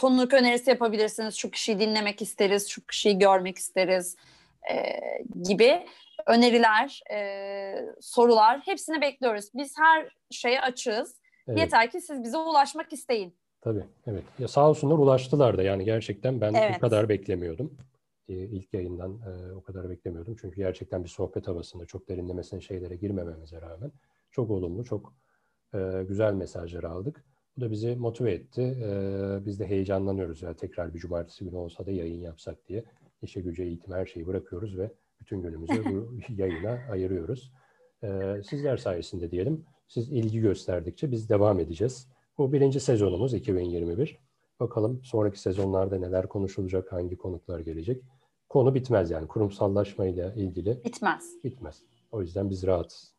[0.00, 1.34] konuluk önerisi yapabilirsiniz.
[1.34, 4.16] Şu kişiyi dinlemek isteriz, şu kişiyi görmek isteriz
[4.72, 4.74] e,
[5.42, 5.86] gibi
[6.26, 7.18] öneriler, e,
[8.00, 9.50] sorular hepsini bekliyoruz.
[9.54, 11.20] Biz her şeye açığız.
[11.48, 11.58] Evet.
[11.58, 13.34] Yeter ki siz bize ulaşmak isteyin.
[13.60, 14.24] Tabii, evet.
[14.38, 16.74] Ya sağ olsunlar ulaştılar da yani gerçekten ben Evet.
[16.76, 17.78] bu kadar beklemiyordum.
[18.28, 20.36] Ee, ilk yayından e, o kadar beklemiyordum.
[20.40, 23.92] Çünkü gerçekten bir sohbet havasında çok derinlemesine şeylere girmememize rağmen
[24.30, 25.14] çok olumlu, çok
[25.74, 25.78] e,
[26.08, 27.24] güzel mesajlar aldık.
[27.60, 28.62] Bu da bizi motive etti.
[28.62, 28.90] E,
[29.46, 32.84] biz de heyecanlanıyoruz ya tekrar bir cumartesi günü olsa da yayın yapsak diye.
[33.22, 34.90] İşe güce eğitim her şeyi bırakıyoruz ve
[35.20, 37.52] bütün günümüzü bu yayına ayırıyoruz.
[38.02, 38.08] E,
[38.48, 39.64] sizler sayesinde diyelim.
[39.88, 42.08] Siz ilgi gösterdikçe biz devam edeceğiz.
[42.38, 44.18] Bu birinci sezonumuz 2021.
[44.60, 48.02] Bakalım sonraki sezonlarda neler konuşulacak, hangi konuklar gelecek.
[48.48, 51.44] Konu bitmez yani kurumsallaşmayla ilgili Bitmez.
[51.44, 51.82] bitmez.
[52.10, 53.14] O yüzden biz rahatız.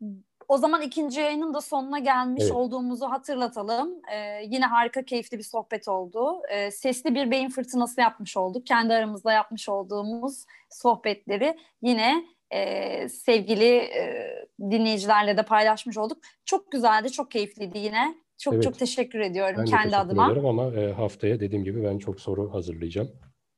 [0.00, 0.27] Yani.
[0.48, 2.52] O zaman ikinci yayının da sonuna gelmiş Evet.
[2.52, 3.90] olduğumuzu hatırlatalım.
[4.12, 6.42] Ee, yine harika, keyifli bir sohbet oldu.
[6.50, 8.66] Ee, sesli bir beyin fırtınası yapmış olduk.
[8.66, 14.26] Kendi aramızda yapmış olduğumuz sohbetleri yine e, sevgili e,
[14.60, 16.18] dinleyicilerle de paylaşmış olduk.
[16.44, 18.14] Çok güzeldi, çok keyifliydi yine.
[18.38, 18.64] Çok Evet.
[18.64, 20.26] çok teşekkür ediyorum Ben kendi teşekkür adıma.
[20.32, 23.10] ederim ama e, haftaya dediğim gibi ben çok soru hazırlayacağım.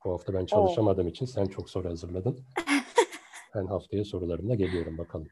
[0.04, 2.38] Bu hafta ben çalışamadığım için sen çok soru hazırladın.
[3.54, 5.28] ben haftaya sorularımla geliyorum bakalım.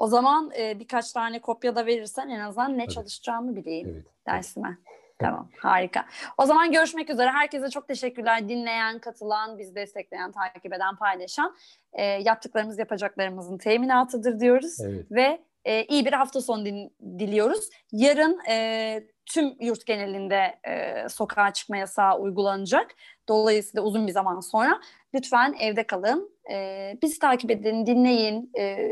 [0.00, 2.94] O zaman e, birkaç tane kopya da verirsen en azından ne Tabii.
[2.94, 3.88] çalışacağımı bileyim.
[3.94, 4.04] Evet.
[4.26, 4.78] dersime.
[5.18, 6.04] Tamam, harika.
[6.38, 7.30] O zaman görüşmek üzere.
[7.30, 8.48] Herkese çok teşekkürler.
[8.48, 11.56] Dinleyen, katılan, bizi destekleyen, takip eden, paylaşan.
[11.92, 14.80] E, yaptıklarımız yapacaklarımızın teminatıdır diyoruz.
[14.80, 15.06] Evet.
[15.10, 17.68] Ve e, iyi bir hafta sonu din- diliyoruz.
[17.92, 22.90] Yarın e, tüm yurt genelinde e, sokağa çıkma yasağı uygulanacak.
[23.28, 24.80] Dolayısıyla uzun bir zaman sonra
[25.14, 26.30] lütfen evde kalın.
[26.50, 28.88] E, bizi takip edin, dinleyin, e,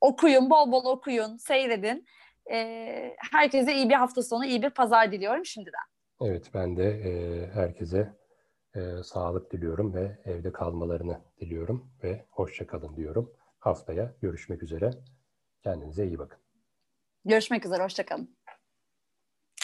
[0.00, 2.06] okuyun, bol bol okuyun, seyredin.
[2.52, 5.80] E, herkese iyi bir hafta sonu, iyi bir pazar diliyorum şimdiden.
[6.22, 8.14] Evet ben de e, herkese
[8.74, 13.32] e, sağlık diliyorum ve evde kalmalarını diliyorum ve hoşça kalın diyorum.
[13.58, 14.90] Haftaya görüşmek üzere.
[15.62, 16.38] Kendinize iyi bakın.
[17.24, 18.36] Görüşmek üzere, hoşçakalın.